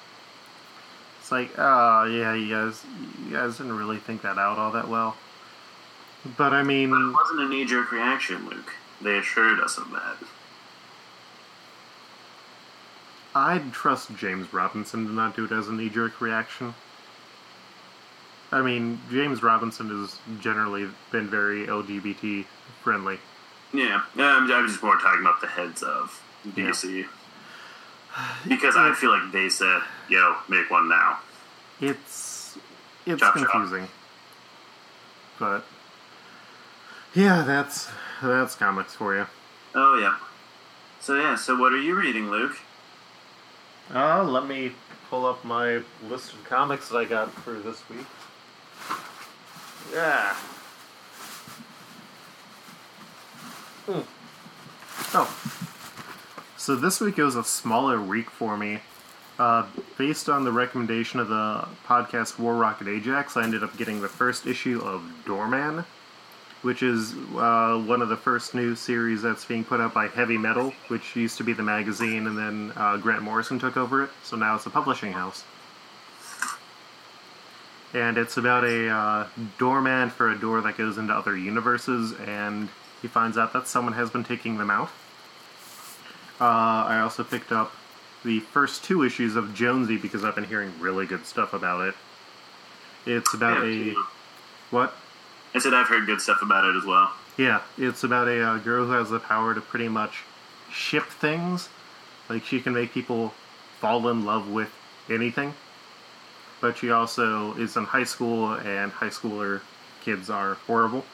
It's 1.21 1.31
like, 1.33 1.51
oh, 1.59 2.05
yeah, 2.05 2.35
you 2.35 2.49
guys, 2.55 2.83
you 3.27 3.33
guys 3.33 3.59
didn't 3.59 3.77
really 3.77 3.99
think 3.99 4.23
that 4.23 4.39
out 4.39 4.59
all 4.59 4.73
that 4.73 4.89
well. 4.89 5.17
But 6.37 6.53
I 6.53 6.63
mean, 6.63 6.91
But 6.91 7.01
it 7.01 7.13
wasn't 7.13 7.41
a 7.41 7.49
knee 7.49 7.65
jerk 7.65 7.93
reaction, 7.93 8.49
Luke. 8.49 8.73
They 9.03 9.19
assured 9.19 9.61
us 9.61 9.77
of 9.77 9.91
that. 9.91 10.17
I'd 13.37 13.71
trust 13.71 14.17
James 14.17 14.51
Robinson 14.55 15.07
to 15.07 15.13
not 15.13 15.37
do 15.37 15.45
it 15.45 15.53
as 15.53 15.69
a 15.69 15.73
knee 15.73 15.91
jerk 15.91 16.23
reaction. 16.23 16.75
I 18.51 18.63
mean, 18.63 18.99
James 19.11 19.43
Robinson 19.43 19.91
has 19.91 20.19
generally 20.41 20.89
been 21.13 21.29
very 21.29 21.67
LGBT 21.67 22.47
friendly. 22.83 23.19
Yeah, 23.75 23.97
um, 24.15 24.51
I 24.51 24.61
was 24.63 24.71
just 24.73 24.83
more 24.83 24.97
talking 24.97 25.21
about 25.21 25.43
the 25.43 25.49
heads 25.49 25.83
of 25.83 26.19
DC. 26.47 27.05
Because 28.49 28.75
I 28.75 28.95
feel 28.95 29.11
like 29.11 29.31
they 29.33 29.51
said, 29.51 29.83
yo, 30.09 30.37
make 30.49 30.71
one 30.71 30.89
now. 30.89 31.19
It's 31.79 32.57
it's 33.05 33.21
Chop, 33.21 33.35
chop. 33.35 33.51
confusing, 33.51 33.89
but 35.39 35.67
yeah, 37.15 37.43
that's 37.43 37.91
that's 38.23 38.55
comics 38.55 38.95
for 38.95 39.15
you. 39.15 39.27
Oh, 39.75 39.99
yeah. 40.01 40.17
So, 41.01 41.17
yeah, 41.17 41.35
so 41.35 41.55
what 41.59 41.75
are 41.75 41.81
you 41.81 41.95
reading, 41.95 42.31
Luke? 42.31 42.57
Uh, 43.95 44.25
let 44.25 44.47
me 44.47 44.73
pull 45.09 45.25
up 45.27 45.45
my 45.45 45.81
list 46.09 46.33
of 46.33 46.45
comics 46.45 46.89
that 46.89 46.99
I 46.99 47.05
got 47.05 47.31
for 47.33 47.53
this 47.53 47.89
week. 47.89 48.07
Yeah. 49.93 50.35
Hmm. 53.87 54.01
Oh. 55.15 55.33
So 56.57 56.75
this 56.75 57.01
week 57.01 57.19
it 57.19 57.23
was 57.23 57.37
a 57.37 57.45
smaller 57.45 58.01
week 58.03 58.29
for 58.29 58.57
me. 58.57 58.81
Uh, 59.39 59.67
based 59.99 60.29
on 60.29 60.45
the 60.45 60.51
recommendation 60.51 61.21
of 61.21 61.29
the 61.29 61.69
podcast 61.87 62.39
War 62.39 62.57
Rocket 62.57 62.89
Ajax, 62.89 63.37
I 63.37 63.45
ended 63.45 63.63
up 63.63 63.77
getting 63.77 64.01
the 64.01 64.09
first 64.09 64.47
issue 64.47 64.81
of 64.81 65.03
Doorman, 65.27 65.85
which 66.67 66.83
is 66.83 67.15
uh, 67.37 67.81
one 67.87 68.03
of 68.03 68.09
the 68.09 68.17
first 68.17 68.53
new 68.53 68.75
series 68.75 69.23
that's 69.23 69.45
being 69.45 69.63
put 69.63 69.81
out 69.81 69.95
by 69.95 70.09
Heavy 70.09 70.37
Metal, 70.37 70.75
which 70.89 71.15
used 71.15 71.37
to 71.37 71.45
be 71.45 71.53
the 71.53 71.63
magazine, 71.63 72.27
and 72.27 72.37
then 72.37 72.73
uh, 72.75 72.97
Grant 72.97 73.23
Morrison 73.23 73.61
took 73.61 73.77
over 73.77 74.03
it, 74.03 74.11
so 74.25 74.37
now 74.37 74.57
it's 74.57 74.67
a 74.67 74.71
publishing 74.71 75.13
house. 75.13 75.45
And 77.95 78.19
it's 78.19 78.37
about 78.37 78.65
a 78.65 78.89
uh, 78.89 79.29
doorman 79.59 80.11
for 80.11 80.33
a 80.33 80.37
door 80.37 80.61
that 80.61 80.77
goes 80.77 80.99
into 80.99 81.15
other 81.15 81.37
universes, 81.37 82.13
and 82.27 82.69
he 83.01 83.07
finds 83.07 83.39
out 83.39 83.53
that 83.53 83.69
someone 83.69 83.95
has 83.95 84.11
been 84.11 84.25
taking 84.25 84.59
them 84.59 84.69
out. 84.69 84.91
Uh, 86.41 86.83
I 86.89 86.99
also 87.01 87.23
picked 87.23 87.53
up 87.53 87.71
the 88.25 88.41
first 88.41 88.83
two 88.83 89.05
issues 89.05 89.37
of 89.37 89.55
Jonesy 89.55 89.99
because 89.99 90.25
I've 90.25 90.35
been 90.35 90.43
hearing 90.43 90.73
really 90.81 91.07
good 91.07 91.27
stuff 91.27 91.55
about 91.55 91.87
it. 91.87 91.95
It's 93.07 93.35
about 93.35 93.65
a 93.65 93.95
what? 94.73 94.97
I 95.55 95.59
said 95.59 95.75
I've 95.75 95.89
heard 95.89 96.07
good 96.07 96.21
stuff 96.21 96.43
about 96.43 96.65
it 96.65 96.77
as 96.77 96.85
well. 96.85 97.13
Yeah, 97.37 97.63
it's 97.77 98.05
about 98.05 98.29
a 98.29 98.43
uh, 98.43 98.59
girl 98.59 98.87
who 98.87 98.93
has 98.93 99.11
the 99.11 99.21
power 99.21 99.55
to 99.55 99.61
pretty 99.61 99.89
much 99.89 100.23
ship 100.71 101.05
things. 101.05 101.69
Like 102.29 102.45
she 102.45 102.61
can 102.61 102.75
make 102.75 102.93
people 102.93 103.35
fall 103.81 104.09
in 104.09 104.25
love 104.25 104.49
with 104.51 104.73
anything. 105.09 105.55
But 106.61 106.79
she 106.79 106.91
also 106.91 107.55
is 107.55 107.77
in 107.77 107.85
high 107.85 108.05
school, 108.05 108.53
and 108.55 108.91
high 108.91 109.11
schooler 109.11 109.61
kids 110.03 110.31
are 110.31 110.55
horrible. 110.67 111.05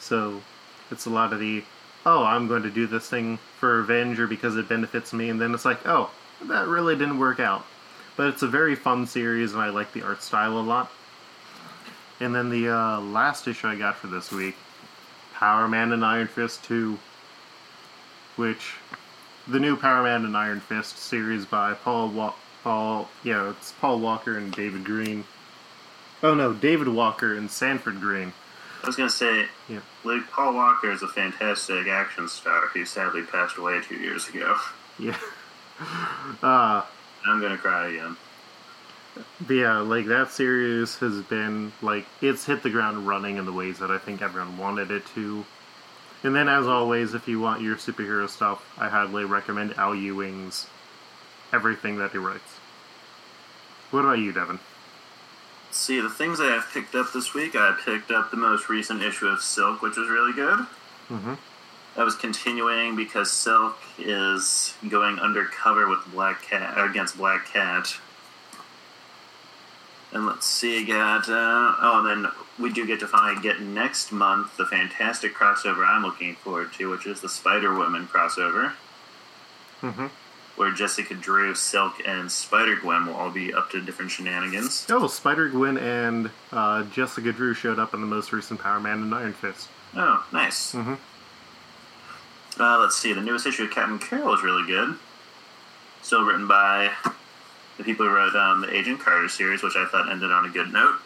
So 0.00 0.42
it's 0.90 1.06
a 1.06 1.10
lot 1.10 1.32
of 1.32 1.38
the, 1.38 1.62
oh, 2.04 2.24
I'm 2.24 2.48
going 2.48 2.64
to 2.64 2.70
do 2.70 2.86
this 2.86 3.08
thing 3.08 3.38
for 3.58 3.78
revenge 3.78 4.18
or 4.18 4.26
because 4.26 4.56
it 4.56 4.68
benefits 4.68 5.12
me, 5.12 5.30
and 5.30 5.40
then 5.40 5.54
it's 5.54 5.64
like, 5.64 5.86
oh, 5.86 6.10
that 6.42 6.66
really 6.66 6.96
didn't 6.96 7.18
work 7.18 7.38
out. 7.38 7.64
But 8.16 8.28
it's 8.28 8.42
a 8.42 8.48
very 8.48 8.74
fun 8.74 9.06
series, 9.06 9.52
and 9.52 9.62
I 9.62 9.68
like 9.68 9.92
the 9.92 10.02
art 10.02 10.22
style 10.22 10.58
a 10.58 10.60
lot. 10.60 10.90
And 12.20 12.34
then 12.34 12.50
the 12.50 12.68
uh, 12.68 13.00
last 13.00 13.48
issue 13.48 13.66
I 13.66 13.76
got 13.76 13.96
for 13.96 14.06
this 14.08 14.30
week 14.30 14.56
Power 15.34 15.66
Man 15.68 15.92
and 15.92 16.04
Iron 16.04 16.26
Fist 16.26 16.62
2, 16.64 16.98
which 18.36 18.74
the 19.48 19.58
new 19.58 19.76
Power 19.76 20.02
Man 20.02 20.24
and 20.24 20.36
Iron 20.36 20.60
Fist 20.60 20.98
series 20.98 21.46
by 21.46 21.72
Paul 21.74 22.08
Wa- 22.10 22.34
Paul 22.62 23.08
yeah, 23.24 23.50
it's 23.50 23.72
Paul 23.72 24.00
Walker 24.00 24.36
and 24.36 24.52
David 24.52 24.84
Green. 24.84 25.24
Oh 26.22 26.34
no, 26.34 26.52
David 26.52 26.88
Walker 26.88 27.34
and 27.34 27.50
Sanford 27.50 28.00
Greene. 28.00 28.34
I 28.82 28.86
was 28.86 28.96
gonna 28.96 29.08
say, 29.10 29.46
Yeah. 29.68 29.80
Luke 30.04 30.24
Paul 30.30 30.54
Walker 30.54 30.90
is 30.90 31.02
a 31.02 31.08
fantastic 31.08 31.86
action 31.86 32.28
star 32.28 32.66
who 32.68 32.84
sadly 32.84 33.22
passed 33.22 33.56
away 33.56 33.80
two 33.80 33.96
years 33.96 34.28
ago. 34.28 34.56
Yeah. 34.98 35.16
Uh 36.42 36.82
I'm 37.26 37.40
gonna 37.40 37.56
cry 37.56 37.88
again. 37.88 38.16
Yeah, 39.48 39.78
like 39.78 40.06
that 40.06 40.30
series 40.30 40.96
has 40.98 41.22
been 41.22 41.72
like 41.82 42.06
it's 42.20 42.44
hit 42.44 42.62
the 42.62 42.70
ground 42.70 43.06
running 43.06 43.36
in 43.36 43.46
the 43.46 43.52
ways 43.52 43.78
that 43.78 43.90
I 43.90 43.98
think 43.98 44.22
everyone 44.22 44.58
wanted 44.58 44.90
it 44.90 45.06
to. 45.14 45.44
And 46.22 46.34
then 46.34 46.48
as 46.48 46.66
always, 46.66 47.14
if 47.14 47.26
you 47.28 47.40
want 47.40 47.62
your 47.62 47.76
superhero 47.76 48.28
stuff, 48.28 48.62
I 48.78 48.88
highly 48.88 49.24
recommend 49.24 49.74
Al 49.78 49.94
Ewing's 49.94 50.66
everything 51.52 51.98
that 51.98 52.12
he 52.12 52.18
writes. 52.18 52.58
What 53.90 54.00
about 54.00 54.18
you, 54.18 54.32
Devin? 54.32 54.60
See, 55.72 56.00
the 56.00 56.10
things 56.10 56.40
I 56.40 56.46
have 56.46 56.68
picked 56.72 56.94
up 56.94 57.12
this 57.12 57.32
week, 57.32 57.54
I 57.54 57.76
picked 57.84 58.10
up 58.10 58.30
the 58.30 58.36
most 58.36 58.68
recent 58.68 59.02
issue 59.02 59.26
of 59.26 59.40
Silk, 59.40 59.82
which 59.82 59.96
was 59.96 60.08
really 60.08 60.32
good. 60.32 60.58
Mm-hmm. 61.08 61.34
I 61.96 62.04
was 62.04 62.14
continuing 62.14 62.96
because 62.96 63.30
Silk 63.30 63.78
is 63.98 64.74
going 64.88 65.18
undercover 65.18 65.88
with 65.88 66.00
Black 66.12 66.42
Cat 66.42 66.74
against 66.78 67.16
Black 67.16 67.46
Cat. 67.46 67.96
And 70.12 70.26
let's 70.26 70.44
see, 70.46 70.84
got 70.84 71.28
uh, 71.28 71.74
oh, 71.80 72.04
and 72.04 72.24
then 72.24 72.32
we 72.58 72.72
do 72.72 72.84
get 72.86 72.98
to 73.00 73.06
finally 73.06 73.40
get 73.40 73.60
next 73.60 74.10
month 74.10 74.56
the 74.56 74.66
fantastic 74.66 75.34
crossover 75.34 75.86
I'm 75.86 76.02
looking 76.02 76.34
forward 76.34 76.72
to, 76.74 76.90
which 76.90 77.06
is 77.06 77.20
the 77.20 77.28
Spider 77.28 77.72
Woman 77.74 78.06
crossover, 78.08 78.72
Mm-hmm. 79.82 80.06
where 80.56 80.70
Jessica 80.72 81.14
Drew, 81.14 81.54
Silk, 81.54 81.94
and 82.04 82.30
Spider 82.30 82.76
Gwen 82.76 83.06
will 83.06 83.14
all 83.14 83.30
be 83.30 83.54
up 83.54 83.70
to 83.70 83.80
different 83.80 84.10
shenanigans. 84.10 84.84
Oh, 84.90 85.06
Spider 85.06 85.48
Gwen 85.48 85.78
and 85.78 86.30
uh, 86.52 86.82
Jessica 86.84 87.32
Drew 87.32 87.54
showed 87.54 87.78
up 87.78 87.94
in 87.94 88.00
the 88.00 88.06
most 88.06 88.32
recent 88.32 88.60
Power 88.60 88.80
Man 88.80 89.00
and 89.02 89.14
Iron 89.14 89.32
Fist. 89.32 89.68
Oh, 89.96 90.26
nice. 90.32 90.72
Mhm. 90.74 90.98
Uh, 92.58 92.78
let's 92.80 92.96
see. 92.96 93.12
The 93.12 93.22
newest 93.22 93.46
issue 93.46 93.62
of 93.64 93.70
Captain 93.70 93.98
Carol 93.98 94.34
is 94.34 94.42
really 94.42 94.66
good. 94.66 94.96
Still 96.02 96.24
written 96.24 96.46
by 96.46 96.90
the 97.80 97.84
people 97.84 98.06
who 98.06 98.12
wrote 98.14 98.34
um, 98.36 98.60
the 98.60 98.76
Agent 98.76 99.00
Carter 99.00 99.26
series, 99.28 99.62
which 99.62 99.74
I 99.74 99.86
thought 99.86 100.10
ended 100.10 100.30
on 100.30 100.44
a 100.44 100.50
good 100.50 100.70
note. 100.70 100.96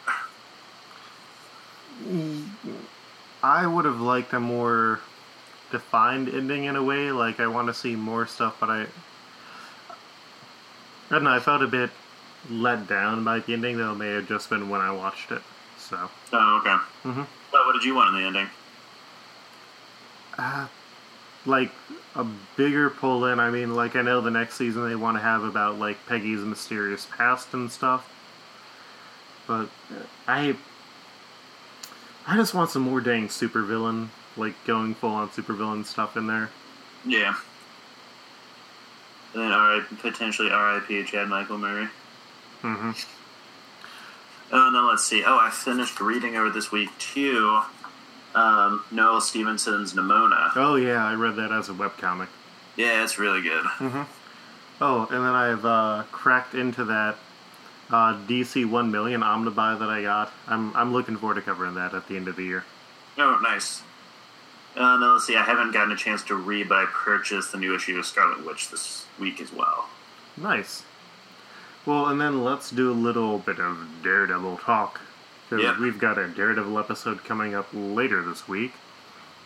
I 3.45 3.65
would 3.67 3.85
have 3.85 4.01
liked 4.01 4.33
a 4.33 4.41
more 4.41 4.99
defined 5.71 6.29
ending 6.29 6.65
in 6.65 6.75
a 6.75 6.83
way. 6.83 7.13
Like 7.13 7.39
I 7.39 7.47
want 7.47 7.69
to 7.69 7.75
see 7.75 7.95
more 7.95 8.27
stuff, 8.27 8.57
but 8.59 8.71
I, 8.71 8.83
I 8.83 8.87
don't 11.11 11.23
know. 11.23 11.31
I 11.31 11.39
felt 11.39 11.63
a 11.63 11.69
bit 11.69 11.91
let 12.51 12.89
down 12.89 13.23
by 13.23 13.39
the 13.39 13.53
ending, 13.53 13.77
though 13.79 13.93
it 13.93 13.97
may 13.97 14.11
have 14.15 14.27
just 14.27 14.51
been 14.51 14.69
when 14.69 14.81
I 14.81 14.91
watched 14.91 15.31
it. 15.31 15.43
So, 15.79 16.11
Oh, 16.33 16.59
okay. 16.61 16.77
Mhm. 17.09 17.27
But 17.53 17.67
what 17.67 17.75
did 17.75 17.85
you 17.85 17.95
want 17.95 18.15
in 18.17 18.21
the 18.21 18.27
ending? 18.27 18.49
uh, 20.37 20.67
like 21.47 21.71
a 22.17 22.25
bigger 22.57 22.91
pull 22.91 23.25
in. 23.27 23.41
I 23.41 23.51
mean, 23.51 23.75
like 23.75 23.97
I 23.97 24.03
know 24.03 24.21
the 24.21 24.31
next 24.31 24.57
season 24.57 24.89
they 24.89 24.95
want 24.95 25.17
to 25.17 25.23
have 25.23 25.43
about 25.43 25.79
like 25.79 26.07
Peggy's 26.07 26.41
mysterious 26.41 27.07
past 27.07 27.53
and 27.55 27.71
stuff, 27.71 28.11
but 29.47 29.69
I, 30.29 30.57
I 32.27 32.37
just 32.37 32.55
want 32.55 32.71
some 32.71 32.83
more 32.83 33.01
dang 33.01 33.29
supervillain, 33.29 34.09
like 34.37 34.55
going 34.65 34.95
full 34.95 35.11
on 35.11 35.29
supervillain 35.31 35.85
stuff 35.85 36.17
in 36.17 36.27
there. 36.27 36.51
Yeah. 37.05 37.35
And 39.35 39.43
then 39.43 39.53
R- 39.53 39.85
potentially 39.99 40.51
R.I.P. 40.51 41.05
Chad 41.05 41.29
Michael 41.29 41.59
Murray. 41.59 41.89
Mm-hmm. 42.63 42.93
Oh, 44.53 44.67
and 44.69 44.77
then 44.77 44.87
let's 44.87 45.05
see. 45.05 45.25
Oh, 45.27 45.39
I 45.39 45.51
finished 45.51 46.01
reading 46.01 46.37
over 46.37 46.51
this 46.51 46.71
week 46.71 46.91
too. 46.99 47.61
Um, 48.35 48.85
Noelle 48.91 49.21
Stevenson's 49.21 49.95
Nimona. 49.95 50.51
Oh 50.57 50.75
yeah, 50.77 51.05
I 51.05 51.15
read 51.15 51.37
that 51.37 51.53
as 51.53 51.69
a 51.69 51.73
webcomic. 51.73 52.29
Yeah, 52.77 53.05
it's 53.05 53.19
really 53.19 53.43
good. 53.43 53.65
Oh, 54.81 55.03
and 55.03 55.25
then 55.25 55.35
I've 55.35 55.65
uh, 55.65 56.05
cracked 56.11 56.55
into 56.55 56.85
that 56.87 57.17
uh, 57.91 58.19
DC 58.27 58.69
One 58.69 58.91
Million 58.91 59.21
Omnibuy 59.21 59.79
that 59.79 59.89
I 59.89 60.03
got. 60.03 60.33
I'm 60.49 60.75
I'm 60.77 60.93
looking 60.93 61.17
forward 61.17 61.37
to 61.37 61.43
covering 61.43 61.75
that 61.75 61.95
at 61.95 62.09
the 62.09 62.17
end 62.17 62.29
of 62.29 62.37
the 62.37 62.43
year. 62.43 62.65
Oh, 63.17 63.39
nice. 63.43 63.83
Uh, 64.77 64.97
now 64.99 65.13
let's 65.13 65.27
see. 65.27 65.37
I 65.37 65.43
haven't 65.43 65.73
gotten 65.73 65.93
a 65.93 65.97
chance 65.97 66.23
to 66.25 66.35
read, 66.35 66.69
but 66.69 66.79
I 66.79 66.87
purchased 66.87 67.53
the 67.53 67.59
new 67.59 67.77
issue 67.77 67.97
of 67.99 68.07
Scarlet 68.07 68.45
Witch 68.45 68.71
this 68.71 69.07
week 69.21 69.41
as 69.41 69.53
well. 69.53 69.89
Nice. 70.37 70.83
Well, 71.87 72.07
and 72.07 72.21
then 72.21 72.43
let's 72.43 72.71
do 72.71 72.91
a 72.91 72.95
little 72.95 73.39
bit 73.39 73.61
of 73.61 73.87
Daredevil 74.03 74.59
talk. 74.59 75.01
Because 75.49 75.63
Yeah. 75.65 75.79
we've 75.81 75.99
got 75.99 76.19
a 76.19 76.29
Daredevil 76.29 76.79
episode 76.79 77.25
coming 77.25 77.55
up 77.55 77.69
later 77.73 78.23
this 78.23 78.49
week 78.49 78.73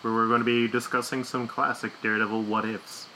where 0.02 0.12
we're 0.14 0.28
going 0.28 0.40
to 0.40 0.44
be 0.44 0.68
discussing 0.68 1.24
some 1.24 1.48
classic 1.48 1.92
Daredevil 2.02 2.42
what 2.42 2.64
ifs. 2.64 3.06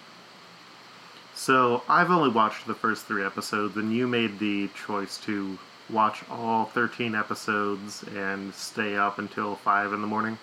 So, 1.34 1.82
I've 1.88 2.10
only 2.10 2.28
watched 2.28 2.66
the 2.66 2.74
first 2.74 3.06
three 3.06 3.24
episodes, 3.24 3.76
and 3.76 3.92
you 3.92 4.06
made 4.06 4.38
the 4.38 4.68
choice 4.86 5.16
to 5.18 5.58
watch 5.88 6.22
all 6.30 6.66
13 6.66 7.14
episodes 7.14 8.04
and 8.14 8.54
stay 8.54 8.96
up 8.96 9.18
until 9.18 9.56
5 9.56 9.92
in 9.92 10.00
the 10.02 10.06
morning. 10.06 10.38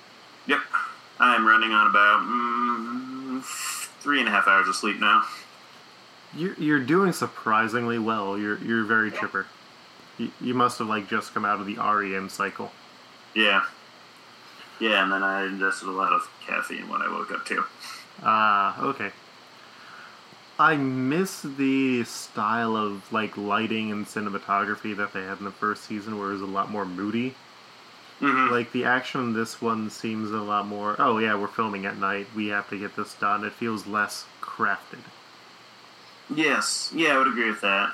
Yep. 0.48 0.60
I'm 1.20 1.46
running 1.46 1.72
on 1.72 1.88
about 1.90 2.22
mm, 2.22 3.44
three 4.02 4.20
and 4.20 4.28
a 4.28 4.32
half 4.32 4.48
hours 4.48 4.68
of 4.68 4.76
sleep 4.76 5.00
now. 5.00 5.24
You're, 6.36 6.54
you're 6.56 6.80
doing 6.80 7.12
surprisingly 7.14 8.00
well. 8.00 8.38
You're, 8.38 8.58
you're 8.60 8.84
very 8.84 9.12
chipper. 9.12 9.46
You, 10.20 10.32
you 10.40 10.54
must 10.54 10.78
have, 10.78 10.88
like, 10.88 11.10
just 11.10 11.34
come 11.34 11.46
out 11.46 11.60
of 11.60 11.66
the 11.66 11.78
REM 11.78 12.30
cycle. 12.30 12.72
Yeah. 13.34 13.64
Yeah, 14.80 15.04
and 15.04 15.12
then 15.12 15.24
I 15.24 15.46
ingested 15.46 15.88
a 15.88 15.92
lot 15.92 16.14
of 16.14 16.30
caffeine 16.46 16.88
when 16.88 17.02
I 17.02 17.10
woke 17.10 17.32
up 17.32 17.46
too. 17.46 17.64
Ah, 18.24 18.82
okay. 18.82 19.12
I 20.58 20.76
miss 20.76 21.42
the 21.42 22.04
style 22.04 22.76
of 22.76 23.12
like 23.14 23.38
lighting 23.38 23.92
and 23.92 24.06
cinematography 24.06 24.96
that 24.98 25.14
they 25.14 25.22
had 25.22 25.40
in 25.40 25.46
the 25.46 25.52
first 25.52 25.86
season, 25.86 26.18
where 26.20 26.30
it 26.30 26.34
was 26.34 26.42
a 26.42 26.46
lot 26.46 26.70
more 26.70 26.86
moody. 26.86 27.36
Mm-hmm. 28.20 28.52
Like 28.52 28.72
the 28.74 28.86
action 28.86 29.22
in 29.22 29.34
this 29.34 29.62
one 29.62 29.90
seems 29.90 30.32
a 30.32 30.42
lot 30.42 30.68
more. 30.68 30.96
Oh 31.00 31.18
yeah, 31.18 31.36
we're 31.36 31.48
filming 31.48 31.86
at 31.86 31.98
night. 31.98 32.28
We 32.36 32.48
have 32.48 32.70
to 32.70 32.80
get 32.80 32.96
this 32.96 33.14
done. 33.16 33.46
It 33.46 33.54
feels 33.54 33.88
less 33.88 34.26
crafted. 34.42 35.04
Yes. 36.34 36.92
Yeah, 36.94 37.16
I 37.16 37.18
would 37.18 37.28
agree 37.28 37.50
with 37.50 37.62
that. 37.62 37.94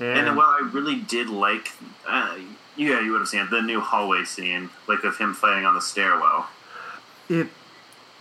And, 0.00 0.28
And, 0.28 0.36
while 0.36 0.48
I 0.50 0.68
really 0.72 0.96
did 0.96 1.28
like, 1.28 1.70
uh, 2.06 2.36
Yeah, 2.76 3.00
you 3.00 3.12
would 3.12 3.20
have 3.20 3.28
seen 3.28 3.40
it. 3.42 3.50
The 3.50 3.62
new 3.62 3.80
hallway 3.80 4.24
scene, 4.24 4.70
like 4.88 5.04
of 5.04 5.16
him 5.18 5.32
fighting 5.34 5.64
on 5.64 5.74
the 5.74 5.80
stairwell. 5.80 6.48
It 7.28 7.48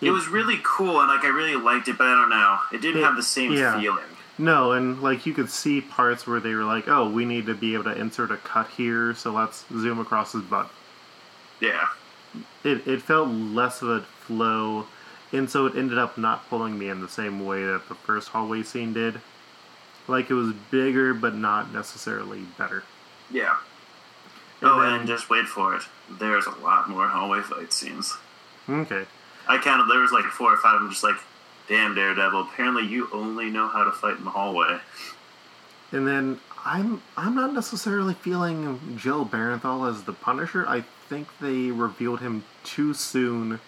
It 0.02 0.12
was 0.12 0.28
really 0.28 0.60
cool, 0.64 1.00
and 1.00 1.08
like 1.10 1.24
I 1.24 1.30
really 1.30 1.56
liked 1.56 1.88
it, 1.88 1.98
but 1.98 2.08
I 2.08 2.14
don't 2.16 2.30
know. 2.30 2.60
It 2.72 2.82
didn't 2.82 3.02
It- 3.02 3.06
have 3.06 3.16
the 3.16 3.24
same 3.24 3.52
yeah. 3.54 3.80
feeling. 3.80 4.04
no, 4.38 4.72
and 4.74 5.02
like 5.02 5.26
you 5.26 5.34
could 5.34 5.50
see 5.50 5.80
parts 5.82 6.28
where 6.28 6.40
they 6.40 6.54
were 6.56 6.64
like, 6.66 6.88
"Oh, 6.88 7.08
we 7.10 7.24
need 7.26 7.46
to 7.48 7.54
be 7.56 7.74
able 7.74 7.86
to 7.86 7.96
insert 7.98 8.30
a 8.32 8.38
cut 8.38 8.68
here, 8.78 9.14
so 9.16 9.32
let's 9.32 9.66
zoom 9.72 10.00
across 10.00 10.34
his 10.34 10.42
butt." 10.44 10.70
Yeah. 11.60 11.88
It 12.64 12.88
it 12.88 13.02
felt 13.02 13.30
less 13.30 13.82
of 13.82 13.90
a 13.90 14.02
flow, 14.26 14.88
and 15.32 15.50
so 15.50 15.66
it 15.66 15.76
ended 15.76 15.98
up 15.98 16.18
not 16.18 16.48
pulling 16.50 16.78
me 16.78 16.90
in 16.90 17.02
the 17.02 17.08
same 17.10 17.46
way 17.46 17.64
that 17.66 17.88
the 17.90 17.96
first 17.96 18.30
hallway 18.30 18.62
scene 18.64 18.94
did. 18.94 19.20
Like 20.08 20.30
it 20.30 20.34
was 20.34 20.54
bigger, 20.72 21.14
but 21.14 21.36
not 21.36 21.74
necessarily 21.74 22.42
better. 22.58 22.84
Yeah. 23.32 23.56
And 24.62 24.70
oh, 24.72 24.82
then- 24.82 24.94
and 24.94 25.08
just 25.08 25.30
wait 25.30 25.46
for 25.46 25.76
it. 25.76 25.84
There's 26.10 26.46
a 26.46 26.52
lot 26.62 26.90
more 26.90 27.08
hallway 27.08 27.42
fight 27.42 27.72
scenes. 27.74 28.18
Okay. 28.70 29.06
I 29.48 29.58
counted. 29.58 29.90
There 29.92 30.00
was 30.00 30.12
like 30.12 30.26
four 30.26 30.54
or 30.54 30.58
five. 30.58 30.80
I'm 30.80 30.90
just 30.90 31.04
like, 31.04 31.16
damn, 31.68 31.96
Daredevil. 31.96 32.42
Apparently, 32.42 32.86
you 32.86 33.10
only 33.12 33.50
know 33.50 33.68
how 33.68 33.84
to 33.84 33.92
fight 33.92 34.18
in 34.18 34.24
the 34.24 34.30
hallway. 34.30 34.80
And 35.92 36.08
then 36.08 36.40
I'm 36.66 37.02
I'm 37.18 37.36
not 37.36 37.54
necessarily 37.54 38.14
feeling 38.14 38.96
Jon 38.98 39.28
Bernthal 39.30 39.90
as 39.90 40.04
the 40.04 40.14
Punisher. 40.14 40.66
I 40.68 40.82
think 41.10 41.28
they 41.40 41.72
revealed 41.72 42.22
him 42.22 42.46
too 42.64 42.94
soon. 42.94 43.60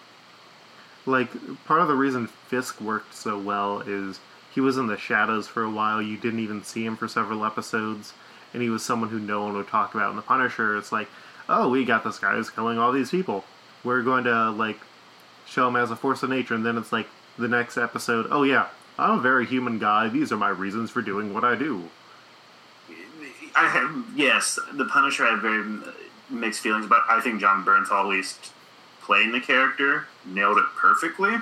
Like 1.04 1.30
part 1.66 1.82
of 1.82 1.88
the 1.88 1.94
reason 1.94 2.26
Fisk 2.26 2.80
worked 2.80 3.14
so 3.14 3.38
well 3.38 3.80
is 3.80 4.18
he 4.56 4.60
was 4.62 4.78
in 4.78 4.86
the 4.86 4.96
shadows 4.96 5.46
for 5.46 5.62
a 5.62 5.70
while. 5.70 6.00
You 6.00 6.16
didn't 6.16 6.40
even 6.40 6.64
see 6.64 6.86
him 6.86 6.96
for 6.96 7.06
several 7.08 7.44
episodes, 7.44 8.14
and 8.54 8.62
he 8.62 8.70
was 8.70 8.82
someone 8.82 9.10
who 9.10 9.20
no 9.20 9.42
one 9.42 9.52
would 9.52 9.68
talk 9.68 9.94
about. 9.94 10.08
In 10.08 10.16
the 10.16 10.22
Punisher, 10.22 10.78
it's 10.78 10.90
like, 10.90 11.08
oh, 11.46 11.68
we 11.68 11.84
got 11.84 12.04
this 12.04 12.18
guy 12.18 12.32
who's 12.32 12.48
killing 12.48 12.78
all 12.78 12.90
these 12.90 13.10
people. 13.10 13.44
We're 13.84 14.00
going 14.00 14.24
to 14.24 14.50
like 14.50 14.78
show 15.44 15.68
him 15.68 15.76
as 15.76 15.90
a 15.90 15.96
force 15.96 16.22
of 16.22 16.30
nature, 16.30 16.54
and 16.54 16.64
then 16.64 16.78
it's 16.78 16.90
like 16.90 17.06
the 17.38 17.48
next 17.48 17.76
episode. 17.76 18.28
Oh 18.30 18.44
yeah, 18.44 18.68
I'm 18.98 19.18
a 19.18 19.20
very 19.20 19.44
human 19.44 19.78
guy. 19.78 20.08
These 20.08 20.32
are 20.32 20.38
my 20.38 20.48
reasons 20.48 20.90
for 20.90 21.02
doing 21.02 21.34
what 21.34 21.44
I 21.44 21.54
do. 21.54 21.90
I 23.54 23.68
have 23.68 24.06
yes, 24.16 24.58
the 24.72 24.86
Punisher. 24.86 25.26
I 25.26 25.32
have 25.32 25.42
very 25.42 25.80
mixed 26.30 26.62
feelings 26.62 26.86
about. 26.86 27.02
I 27.10 27.20
think 27.20 27.42
Jon 27.42 27.62
Bernthal, 27.62 28.04
at 28.04 28.06
least 28.06 28.52
playing 29.02 29.32
the 29.32 29.40
character, 29.40 30.06
nailed 30.24 30.56
it 30.56 30.64
perfectly. 30.78 31.32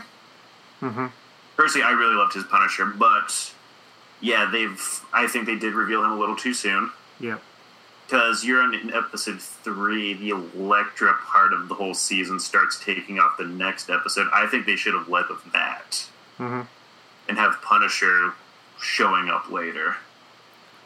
Mm-hmm. 0.81 1.07
Personally, 1.57 1.85
I 1.87 1.93
really 1.93 2.15
loved 2.15 2.35
his 2.35 2.45
Punisher, 2.45 2.85
but 2.87 3.53
yeah, 4.21 4.49
they've. 4.51 4.81
I 5.13 5.27
think 5.27 5.47
they 5.47 5.57
did 5.57 5.75
reveal 5.75 6.05
him 6.05 6.13
a 6.13 6.17
little 6.19 6.37
too 6.37 6.55
soon. 6.55 6.91
Yep. 7.21 7.41
because 8.07 8.45
you're 8.45 8.61
on 8.61 8.93
episode 8.93 9.41
three, 9.41 10.15
the 10.15 10.31
Elektra 10.31 11.15
part 11.15 11.53
of 11.53 11.69
the 11.69 11.75
whole 11.75 11.95
season 11.95 12.41
starts 12.41 12.83
taking 12.85 13.19
off 13.21 13.37
the 13.39 13.45
next 13.45 13.89
episode. 13.89 14.27
I 14.33 14.47
think 14.47 14.67
they 14.67 14.77
should 14.77 14.95
have 14.95 15.09
led 15.09 15.27
with 15.29 15.53
that 15.53 16.09
Mm-hmm. 16.39 16.63
and 17.29 17.39
have 17.39 17.63
Punisher 17.63 18.33
showing 18.81 19.29
up 19.29 19.49
later. 19.51 19.97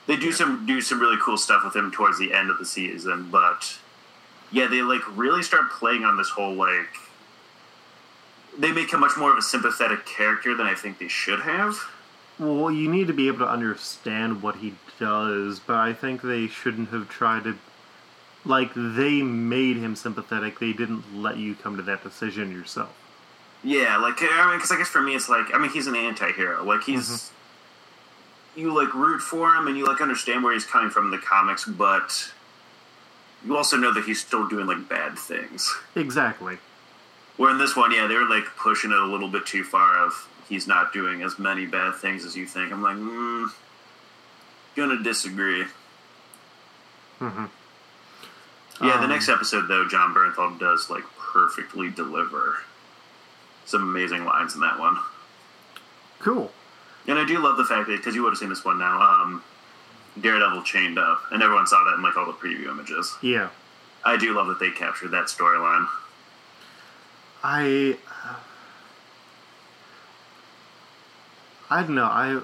They 0.06 0.16
do 0.16 0.30
some 0.32 0.66
do 0.66 0.80
some 0.82 1.00
really 1.00 1.16
cool 1.22 1.38
stuff 1.38 1.64
with 1.64 1.74
him 1.74 1.90
towards 1.90 2.18
the 2.18 2.32
end 2.34 2.50
of 2.50 2.58
the 2.58 2.66
season, 2.66 3.28
but 3.30 3.78
yeah, 4.52 4.66
they 4.66 4.82
like 4.82 5.00
really 5.16 5.42
start 5.42 5.70
playing 5.70 6.04
on 6.04 6.16
this 6.18 6.28
whole 6.28 6.52
like 6.54 6.88
they 8.58 8.72
make 8.72 8.92
him 8.92 9.00
much 9.00 9.16
more 9.16 9.30
of 9.30 9.38
a 9.38 9.42
sympathetic 9.42 10.04
character 10.04 10.54
than 10.54 10.66
I 10.66 10.74
think 10.74 10.98
they 10.98 11.08
should 11.08 11.40
have. 11.40 11.78
Well, 12.38 12.70
you 12.70 12.90
need 12.90 13.06
to 13.06 13.12
be 13.12 13.28
able 13.28 13.40
to 13.40 13.48
understand 13.48 14.42
what 14.42 14.56
he 14.56 14.74
does, 14.98 15.60
but 15.60 15.76
I 15.76 15.92
think 15.92 16.22
they 16.22 16.46
shouldn't 16.46 16.90
have 16.90 17.08
tried 17.08 17.44
to. 17.44 17.58
Like, 18.44 18.72
they 18.74 19.22
made 19.22 19.76
him 19.76 19.96
sympathetic, 19.96 20.58
they 20.58 20.72
didn't 20.72 21.20
let 21.20 21.36
you 21.36 21.54
come 21.54 21.76
to 21.76 21.82
that 21.82 22.02
decision 22.02 22.52
yourself. 22.52 22.94
Yeah, 23.64 23.96
like 23.96 24.18
I 24.20 24.46
mean, 24.48 24.58
because 24.58 24.70
I 24.70 24.76
guess 24.76 24.88
for 24.88 25.02
me, 25.02 25.16
it's 25.16 25.28
like 25.28 25.52
I 25.52 25.58
mean, 25.58 25.70
he's 25.70 25.86
an 25.86 25.96
anti-hero. 25.96 26.64
Like 26.64 26.82
he's 26.82 27.08
mm-hmm. 27.08 28.60
you 28.60 28.74
like 28.74 28.94
root 28.94 29.20
for 29.20 29.54
him 29.54 29.66
and 29.66 29.76
you 29.76 29.84
like 29.84 30.00
understand 30.00 30.44
where 30.44 30.52
he's 30.52 30.64
coming 30.64 30.90
from 30.90 31.06
in 31.06 31.10
the 31.10 31.18
comics, 31.18 31.64
but 31.64 32.32
you 33.44 33.56
also 33.56 33.76
know 33.76 33.92
that 33.92 34.04
he's 34.04 34.20
still 34.20 34.46
doing 34.46 34.66
like 34.66 34.88
bad 34.88 35.18
things. 35.18 35.74
Exactly. 35.96 36.58
Where 37.38 37.50
in 37.50 37.56
this 37.58 37.74
one, 37.76 37.92
yeah, 37.92 38.06
they 38.06 38.14
were 38.16 38.28
like 38.28 38.44
pushing 38.58 38.90
it 38.92 38.98
a 38.98 39.04
little 39.06 39.28
bit 39.28 39.46
too 39.46 39.64
far. 39.64 40.04
Of 40.04 40.28
he's 40.48 40.66
not 40.66 40.92
doing 40.92 41.22
as 41.22 41.38
many 41.38 41.64
bad 41.66 41.94
things 41.94 42.24
as 42.26 42.36
you 42.36 42.46
think. 42.46 42.70
I'm 42.72 42.82
like, 42.82 42.96
mm, 42.96 43.48
gonna 44.76 45.02
disagree. 45.02 45.64
hmm 47.18 47.44
Yeah, 48.82 48.96
the 48.98 49.04
Um, 49.04 49.10
next 49.10 49.28
episode 49.28 49.68
though, 49.68 49.86
Jon 49.88 50.12
Bernthal 50.14 50.58
does 50.58 50.90
like 50.90 51.04
perfectly 51.18 51.88
deliver 51.90 52.58
some 53.64 53.82
amazing 53.82 54.24
lines 54.24 54.54
in 54.54 54.60
that 54.60 54.78
one. 54.78 54.98
Cool. 56.20 56.52
And 57.06 57.18
I 57.18 57.24
do 57.24 57.38
love 57.38 57.56
the 57.56 57.64
fact 57.64 57.86
that 57.88 57.96
because 57.98 58.14
you 58.14 58.22
would 58.22 58.30
have 58.30 58.38
seen 58.38 58.48
this 58.50 58.64
one 58.64 58.78
now, 58.78 59.00
um, 59.00 59.42
Daredevil 60.20 60.62
chained 60.62 60.98
up, 60.98 61.22
and 61.30 61.42
everyone 61.42 61.66
saw 61.66 61.84
that 61.84 61.94
in 61.94 62.02
like 62.02 62.16
all 62.16 62.26
the 62.26 62.32
preview 62.32 62.66
images. 62.68 63.16
Yeah. 63.22 63.48
I 64.04 64.16
do 64.16 64.32
love 64.34 64.48
that 64.48 64.58
they 64.58 64.70
captured 64.70 65.10
that 65.12 65.26
storyline. 65.26 65.86
I. 67.42 67.96
I 71.70 71.82
don't 71.82 71.94
know. 71.94 72.04
I. 72.04 72.40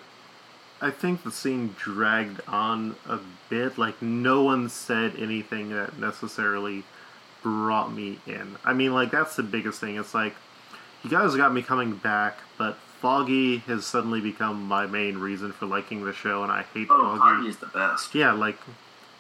I 0.81 0.91
think 0.91 1.23
the 1.25 1.31
scene 1.31 1.75
dragged 1.79 2.41
on 2.47 2.97
a 3.09 3.19
bit. 3.49 3.79
Like, 3.79 4.03
no 4.03 4.43
one 4.43 4.69
said 4.69 5.15
anything 5.19 5.71
that 5.71 5.99
necessarily 5.99 6.85
brought 7.43 7.93
me 7.93 8.19
in. 8.27 8.57
I 8.65 8.75
mean, 8.75 8.93
like, 8.93 9.11
that's 9.11 9.35
the 9.37 9.43
biggest 9.43 9.81
thing. 9.81 9.97
It's 9.97 10.13
like, 10.13 10.35
you 11.03 11.09
guys 11.09 11.35
got 11.37 11.55
me 11.55 11.63
coming 11.63 11.97
back, 11.97 12.39
but 12.59 12.77
Foggy 13.01 13.59
has 13.59 13.87
suddenly 13.87 14.21
become 14.21 14.65
my 14.65 14.85
main 14.87 15.17
reason 15.17 15.53
for 15.53 15.65
liking 15.65 16.05
the 16.05 16.13
show, 16.13 16.43
and 16.43 16.53
I 16.53 16.65
hate 16.75 16.89
Oh, 16.91 17.03
Foggy. 17.03 17.19
Hardy's 17.21 17.57
the 17.59 17.67
best. 17.67 18.15
Yeah, 18.15 18.33
like, 18.33 18.59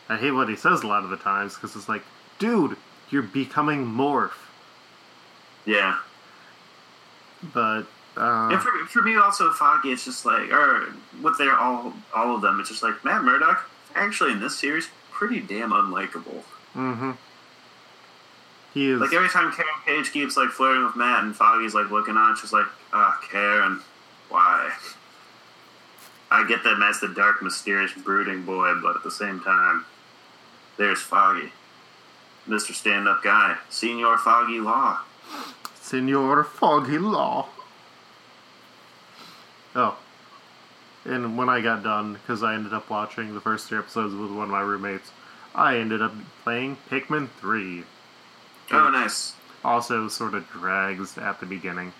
I 0.08 0.16
hate 0.18 0.32
what 0.32 0.50
he 0.50 0.56
says 0.56 0.82
a 0.82 0.86
lot 0.86 1.04
of 1.04 1.10
the 1.10 1.16
times, 1.16 1.54
because 1.54 1.76
it's 1.76 1.88
like, 1.88 2.02
dude, 2.38 2.76
you're 3.10 3.22
becoming 3.22 3.86
Morph. 3.86 4.43
Yeah, 5.66 5.98
But, 7.52 7.84
uh. 8.16 8.48
and 8.52 8.60
for, 8.60 8.70
for 8.86 9.02
me 9.02 9.16
also 9.16 9.50
Foggy, 9.50 9.90
it's 9.90 10.04
just 10.04 10.24
like, 10.24 10.52
or 10.52 10.94
with 11.22 11.36
their 11.38 11.56
all 11.58 11.92
all 12.14 12.34
of 12.34 12.42
them, 12.42 12.60
it's 12.60 12.68
just 12.68 12.82
like 12.82 13.04
Matt 13.04 13.24
Murdock. 13.24 13.68
Actually, 13.94 14.32
in 14.32 14.40
this 14.40 14.58
series, 14.58 14.88
pretty 15.10 15.40
damn 15.40 15.70
unlikable. 15.70 16.42
Mm-hmm. 16.74 17.12
He 18.72 18.90
is. 18.90 19.00
Like 19.00 19.12
every 19.12 19.28
time 19.28 19.52
Karen 19.52 19.70
Page 19.86 20.12
keeps 20.12 20.36
like 20.36 20.50
flirting 20.50 20.84
with 20.84 20.96
Matt, 20.96 21.24
and 21.24 21.34
Foggy's 21.34 21.74
like 21.74 21.90
looking 21.90 22.16
on, 22.16 22.36
just 22.36 22.52
like, 22.52 22.66
ah, 22.92 23.18
Karen, 23.30 23.80
why? 24.28 24.72
I 26.30 26.46
get 26.46 26.64
that 26.64 26.78
Matt's 26.78 27.00
the 27.00 27.08
dark, 27.08 27.42
mysterious, 27.42 27.92
brooding 27.92 28.42
boy, 28.42 28.74
but 28.82 28.96
at 28.96 29.04
the 29.04 29.10
same 29.10 29.40
time, 29.40 29.84
there's 30.76 31.00
Foggy, 31.00 31.52
Mister 32.46 32.72
Stand-Up 32.72 33.22
Guy, 33.22 33.56
Senior 33.70 34.16
Foggy 34.16 34.58
Law. 34.58 35.00
Senor 35.84 36.44
Foggy 36.44 36.96
Law. 36.96 37.46
Oh. 39.74 39.98
And 41.04 41.36
when 41.36 41.50
I 41.50 41.60
got 41.60 41.82
done, 41.82 42.14
because 42.14 42.42
I 42.42 42.54
ended 42.54 42.72
up 42.72 42.88
watching 42.88 43.34
the 43.34 43.40
first 43.40 43.68
three 43.68 43.76
episodes 43.76 44.14
with 44.14 44.30
one 44.30 44.44
of 44.44 44.48
my 44.48 44.62
roommates, 44.62 45.10
I 45.54 45.76
ended 45.76 46.00
up 46.00 46.14
playing 46.42 46.78
Pikmin 46.90 47.28
3. 47.38 47.84
Oh, 48.72 48.88
nice. 48.88 49.34
Also, 49.62 50.08
sort 50.08 50.32
of 50.32 50.48
drags 50.48 51.18
at 51.18 51.40
the 51.40 51.46
beginning. 51.46 51.92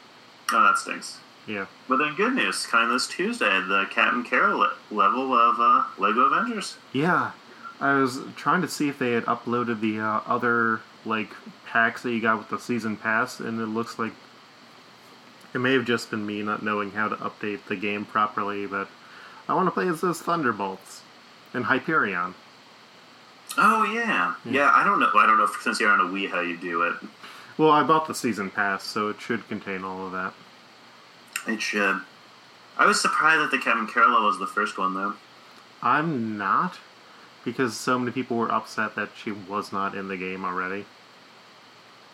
Oh, 0.50 0.62
that 0.62 0.78
stinks. 0.78 1.18
Yeah. 1.46 1.66
But 1.86 1.98
then 1.98 2.14
good 2.14 2.34
news, 2.34 2.64
kind 2.64 2.86
of 2.86 2.92
this 2.92 3.06
Tuesday, 3.06 3.60
the 3.60 3.86
Captain 3.90 4.24
Carol 4.24 4.60
le- 4.60 4.72
level 4.90 5.34
of 5.34 5.56
uh, 5.58 5.84
Lego 5.98 6.20
Avengers. 6.22 6.78
Yeah. 6.94 7.32
I 7.80 7.94
was 7.94 8.20
trying 8.34 8.62
to 8.62 8.68
see 8.68 8.88
if 8.88 8.98
they 8.98 9.12
had 9.12 9.26
uploaded 9.26 9.80
the 9.80 10.00
uh, 10.00 10.20
other, 10.26 10.80
like, 11.06 11.30
packs 11.66 12.02
that 12.02 12.12
you 12.12 12.20
got 12.20 12.38
with 12.38 12.48
the 12.48 12.58
season 12.58 12.96
pass, 12.96 13.40
and 13.40 13.60
it 13.60 13.66
looks 13.66 13.98
like 13.98 14.12
it 15.54 15.58
may 15.58 15.72
have 15.72 15.84
just 15.84 16.10
been 16.10 16.26
me 16.26 16.42
not 16.42 16.62
knowing 16.62 16.90
how 16.90 17.08
to 17.08 17.16
update 17.16 17.66
the 17.68 17.76
game 17.76 18.04
properly, 18.04 18.66
but 18.66 18.88
I 19.48 19.54
want 19.54 19.66
to 19.66 19.70
play 19.70 19.88
as 19.88 20.00
those 20.00 20.20
Thunderbolts 20.20 21.02
and 21.52 21.64
Hyperion. 21.64 22.34
Oh 23.56 23.84
yeah. 23.84 24.34
yeah, 24.44 24.72
I 24.74 24.82
don't 24.84 24.98
know. 24.98 25.10
I 25.14 25.26
don't 25.26 25.38
know 25.38 25.44
if, 25.44 25.60
since 25.62 25.78
you're 25.78 25.90
on 25.90 26.00
a 26.00 26.10
Wii 26.10 26.28
how 26.28 26.40
you 26.40 26.56
do 26.56 26.82
it. 26.82 26.94
Well, 27.56 27.70
I 27.70 27.84
bought 27.84 28.08
the 28.08 28.14
season 28.14 28.50
pass, 28.50 28.82
so 28.82 29.08
it 29.08 29.20
should 29.20 29.46
contain 29.48 29.84
all 29.84 30.06
of 30.06 30.12
that. 30.12 30.34
It 31.46 31.62
should. 31.62 32.00
I 32.76 32.86
was 32.86 33.00
surprised 33.00 33.42
that 33.42 33.50
the 33.52 33.62
Captain 33.62 33.86
Carol 33.86 34.24
was 34.24 34.38
the 34.38 34.46
first 34.46 34.76
one 34.76 34.94
though. 34.94 35.14
I'm 35.82 36.36
not, 36.36 36.78
because 37.44 37.76
so 37.76 37.98
many 37.98 38.10
people 38.12 38.36
were 38.36 38.50
upset 38.50 38.94
that 38.96 39.10
she 39.16 39.30
was 39.32 39.72
not 39.72 39.94
in 39.94 40.08
the 40.08 40.16
game 40.16 40.44
already. 40.44 40.84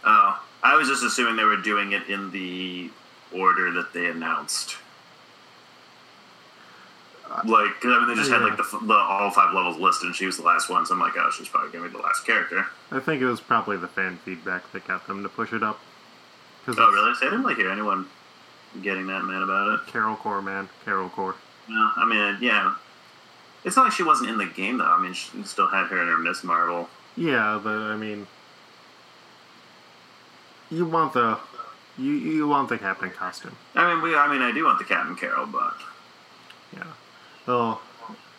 Oh, 0.04 0.42
I 0.62 0.76
was 0.76 0.88
just 0.88 1.02
assuming 1.04 1.36
they 1.36 1.44
were 1.44 1.56
doing 1.56 1.92
it 1.92 2.08
in 2.08 2.30
the 2.30 2.90
order 3.32 3.70
that 3.72 3.92
they 3.92 4.06
announced. 4.06 4.76
Uh, 7.30 7.42
like, 7.44 7.80
'cause, 7.80 7.92
I 7.92 7.98
mean, 8.00 8.08
they 8.08 8.14
just 8.14 8.30
had 8.30 8.42
like 8.42 8.56
the, 8.56 8.78
the 8.82 8.94
all 8.94 9.30
five 9.30 9.54
levels 9.54 9.76
listed, 9.78 10.06
and 10.06 10.16
she 10.16 10.26
was 10.26 10.36
the 10.36 10.42
last 10.42 10.68
one. 10.68 10.84
So 10.84 10.94
I'm 10.94 11.00
like, 11.00 11.12
oh, 11.16 11.30
she's 11.30 11.48
probably 11.48 11.70
gonna 11.70 11.88
be 11.88 11.96
the 11.96 12.02
last 12.02 12.26
character. 12.26 12.66
I 12.90 12.98
think 12.98 13.22
it 13.22 13.26
was 13.26 13.40
probably 13.40 13.76
the 13.76 13.86
fan 13.88 14.18
feedback 14.24 14.70
that 14.72 14.86
got 14.88 15.06
them 15.06 15.22
to 15.22 15.28
push 15.28 15.52
it 15.52 15.62
up. 15.62 15.78
Oh, 16.66 16.72
really? 16.92 17.14
See, 17.14 17.26
I 17.26 17.30
didn't 17.30 17.44
like 17.44 17.56
hear 17.56 17.70
anyone 17.70 18.06
getting 18.82 19.06
that 19.06 19.24
mad 19.24 19.42
about 19.42 19.68
it. 19.80 19.86
Carol 19.86 20.16
Corps, 20.16 20.42
man. 20.42 20.68
Carol 20.84 21.08
Corps. 21.08 21.36
No, 21.68 21.90
I 21.96 22.04
mean, 22.04 22.38
yeah. 22.40 22.74
It's 23.64 23.76
not 23.76 23.84
like 23.84 23.92
she 23.92 24.02
wasn't 24.02 24.30
in 24.30 24.38
the 24.38 24.46
game 24.46 24.78
though. 24.78 24.84
I 24.84 25.00
mean, 25.00 25.12
she 25.12 25.42
still 25.44 25.68
had 25.68 25.86
her 25.88 26.00
in 26.00 26.08
her 26.08 26.18
Miss 26.18 26.42
Marvel. 26.42 26.88
Yeah, 27.16 27.60
but 27.62 27.76
I 27.76 27.96
mean, 27.96 28.26
you 30.70 30.86
want 30.86 31.12
the 31.12 31.38
you 31.98 32.12
you 32.12 32.48
want 32.48 32.68
the 32.68 32.78
captain 32.78 33.10
costume. 33.10 33.56
I 33.74 33.92
mean, 33.92 34.02
we. 34.02 34.14
I 34.16 34.30
mean, 34.30 34.42
I 34.42 34.52
do 34.52 34.64
want 34.64 34.78
the 34.78 34.84
Captain 34.84 35.16
Carol, 35.16 35.46
but 35.46 35.74
Yeah. 36.74 36.84
Well, 37.46 37.80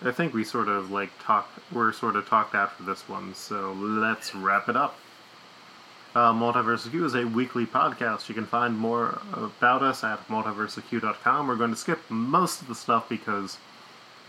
I 0.03 0.11
think 0.11 0.33
we 0.33 0.43
sort 0.43 0.67
of 0.67 0.89
like 0.91 1.09
talk. 1.21 1.49
We're 1.71 1.91
sort 1.93 2.15
of 2.15 2.27
talked 2.27 2.55
after 2.55 2.83
this 2.83 3.07
one, 3.07 3.35
so 3.35 3.73
let's 3.73 4.33
wrap 4.33 4.69
it 4.69 4.75
up. 4.75 4.97
Uh, 6.13 6.33
Multiverse 6.33 6.89
Q 6.89 7.05
is 7.05 7.15
a 7.15 7.23
weekly 7.25 7.65
podcast. 7.65 8.27
You 8.27 8.35
can 8.35 8.45
find 8.45 8.77
more 8.77 9.21
about 9.31 9.81
us 9.81 10.03
at 10.03 10.27
multiverseq.com. 10.27 11.47
We're 11.47 11.55
going 11.55 11.71
to 11.71 11.77
skip 11.77 11.99
most 12.09 12.61
of 12.61 12.67
the 12.67 12.75
stuff 12.75 13.07
because 13.07 13.57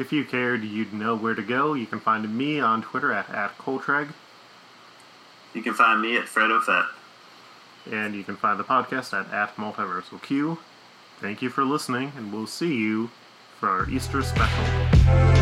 if 0.03 0.13
you 0.13 0.25
cared, 0.25 0.65
you'd 0.65 0.93
know 0.93 1.17
where 1.17 1.35
to 1.35 1.43
go. 1.43 1.75
You 1.75 1.87
can 1.87 2.01
find 2.01 2.37
me 2.37 2.59
on 2.61 2.83
Twitter 2.83 3.13
at, 3.13 3.31
at 3.31 3.57
Coltreg, 3.57 4.09
you 5.55 5.63
can 5.63 5.75
find 5.75 6.01
me 6.03 6.17
at 6.17 6.25
Fredo 6.25 6.61
Fett. 6.63 6.85
and 7.93 8.15
you 8.15 8.25
can 8.25 8.37
find 8.37 8.59
the 8.59 8.65
podcast 8.65 9.19
at, 9.19 9.33
at 9.33 9.57
Multiversal 9.57 10.21
Q. 10.23 10.59
Thank 11.21 11.41
you 11.41 11.51
for 11.51 11.65
listening, 11.65 12.13
and 12.17 12.33
we'll 12.33 12.47
see 12.47 12.75
you 12.75 13.11
for 13.61 13.69
our 13.69 13.89
Easter 13.89 14.23
special. 14.23 15.42